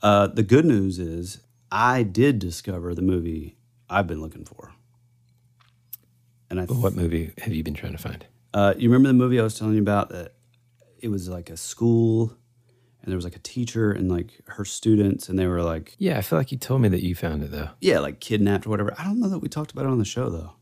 [0.03, 1.39] Uh, the good news is
[1.73, 3.57] I did discover the movie
[3.89, 4.73] I've been looking for.
[6.51, 8.25] And I what movie have you been trying to find?
[8.55, 10.35] Uh, you remember the movie I was telling you about that
[11.01, 12.31] it was like a school
[13.03, 16.19] and there was like a teacher and like her students and they were like Yeah,
[16.19, 17.71] I feel like you told me that you found it though.
[17.81, 18.95] yeah, like kidnapped or whatever.
[18.99, 20.53] I don't know that we talked about it on the show though.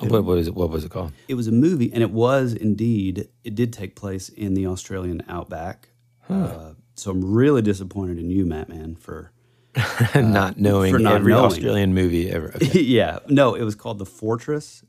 [0.00, 0.54] Oh, what, what was it?
[0.54, 1.12] What was it called?
[1.28, 5.22] It was a movie and it was indeed it did take place in the Australian
[5.28, 5.90] outback.
[6.28, 9.32] Uh, so I'm really disappointed in you, Matt, man, for
[10.14, 11.44] not knowing for not every knowing.
[11.46, 12.52] Australian movie ever.
[12.56, 12.80] Okay.
[12.80, 13.18] yeah.
[13.28, 14.84] No, it was called The Fortress.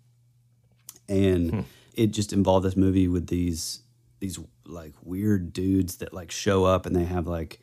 [1.08, 1.60] And Hmm.
[1.96, 3.80] it just involved this movie with these
[4.20, 7.60] these like weird dudes that like show up and they have like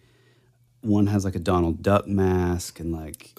[0.82, 3.32] one has like a Donald Duck mask and like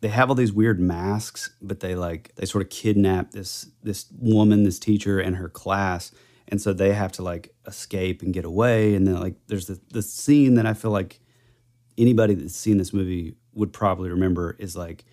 [0.00, 4.06] they have all these weird masks, but they like they sort of kidnap this this
[4.18, 6.12] woman, this teacher and her class.
[6.48, 8.94] And so they have to like escape and get away.
[8.94, 11.20] And then like there's the, the scene that I feel like
[11.98, 15.04] anybody that's seen this movie would probably remember is like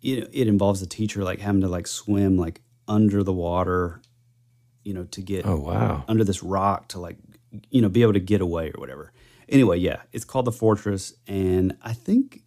[0.00, 4.02] you know, it involves a teacher like having to like swim like under the water,
[4.82, 6.04] you know, to get Oh, wow.
[6.08, 7.16] under this rock to like
[7.70, 9.12] you know be able to get away or whatever.
[9.48, 12.42] Anyway, yeah, it's called the Fortress, and I think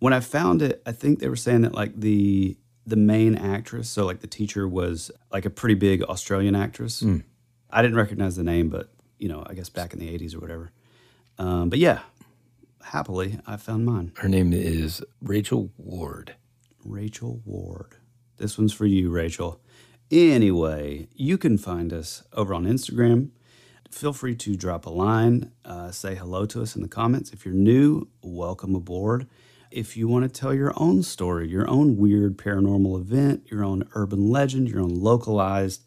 [0.00, 3.88] when I found it, I think they were saying that like the the main actress,
[3.90, 7.02] so like the teacher was like a pretty big Australian actress.
[7.02, 7.24] Mm.
[7.70, 10.40] I didn't recognize the name, but you know, I guess back in the '80s or
[10.40, 10.72] whatever.
[11.38, 12.00] Um, but yeah,
[12.82, 14.12] happily, I found mine.
[14.16, 16.34] Her name is Rachel Ward.
[16.84, 17.96] Rachel Ward.
[18.36, 19.60] This one's for you, Rachel.
[20.10, 23.30] Anyway, you can find us over on Instagram.
[23.90, 27.32] Feel free to drop a line, uh, say hello to us in the comments.
[27.32, 29.26] If you're new, welcome aboard.
[29.70, 33.88] If you want to tell your own story, your own weird paranormal event, your own
[33.94, 35.84] urban legend, your own localized,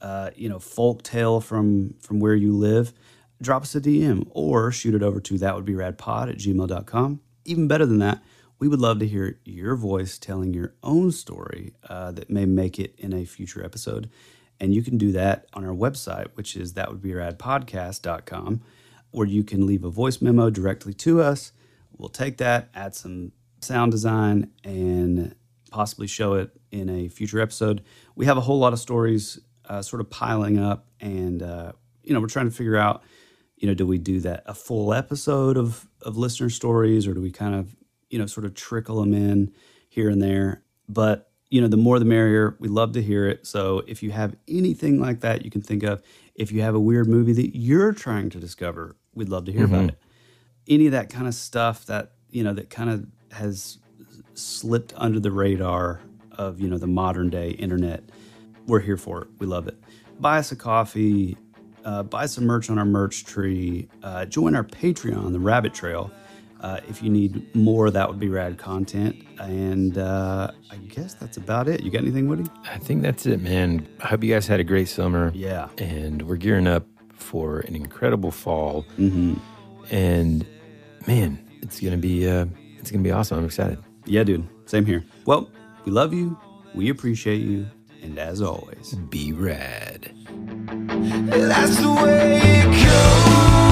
[0.00, 2.92] uh, you know, folk tale from from where you live,
[3.40, 7.20] drop us a DM or shoot it over to that would be radpod at gmail.com.
[7.44, 8.22] Even better than that,
[8.58, 12.78] we would love to hear your voice telling your own story uh, that may make
[12.78, 14.08] it in a future episode.
[14.60, 18.62] And you can do that on our website, which is that would be radpodcast.com,
[19.12, 21.52] or you can leave a voice memo directly to us.
[21.96, 25.34] We'll take that, add some sound design, and
[25.70, 27.82] possibly show it in a future episode.
[28.14, 31.72] We have a whole lot of stories uh, sort of piling up, and uh,
[32.02, 33.02] you know we're trying to figure out,
[33.56, 37.20] you know, do we do that a full episode of of listener stories, or do
[37.20, 37.74] we kind of
[38.10, 39.52] you know sort of trickle them in
[39.88, 40.62] here and there?
[40.88, 42.56] But you know, the more the merrier.
[42.58, 43.46] We love to hear it.
[43.46, 46.02] So if you have anything like that you can think of,
[46.34, 49.64] if you have a weird movie that you're trying to discover, we'd love to hear
[49.66, 49.88] about Mhm.
[49.90, 49.98] it
[50.66, 53.78] any of that kind of stuff that you know that kind of has
[54.34, 56.00] slipped under the radar
[56.32, 58.02] of you know the modern day internet
[58.66, 59.78] we're here for it we love it
[60.20, 61.36] buy us a coffee
[61.84, 66.10] uh, buy some merch on our merch tree uh, join our patreon the rabbit trail
[66.60, 71.36] uh, if you need more that would be rad content and uh, i guess that's
[71.36, 73.86] about it you got anything woody I think that's it, man.
[74.00, 75.30] I hope you guys had a great summer.
[75.34, 75.68] Yeah.
[75.78, 78.84] And we're gearing up for an incredible fall.
[78.98, 79.34] Mm-hmm.
[79.94, 80.44] And
[81.06, 82.46] man, it's gonna be uh,
[82.78, 83.38] it's gonna be awesome.
[83.38, 83.78] I'm excited.
[84.06, 85.48] yeah dude same here well
[85.84, 86.36] we love you
[86.74, 87.66] we appreciate you
[88.04, 90.12] and as always Be rad.
[90.28, 93.63] That's the way it goes.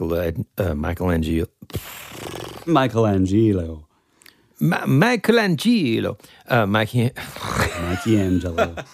[0.00, 1.46] Michael uh, Michelangelo.
[2.66, 3.86] Michelangelo.
[4.60, 6.18] Ma- Michelangelo.
[6.48, 7.12] Uh, Mike.
[7.90, 8.74] Michelangelo.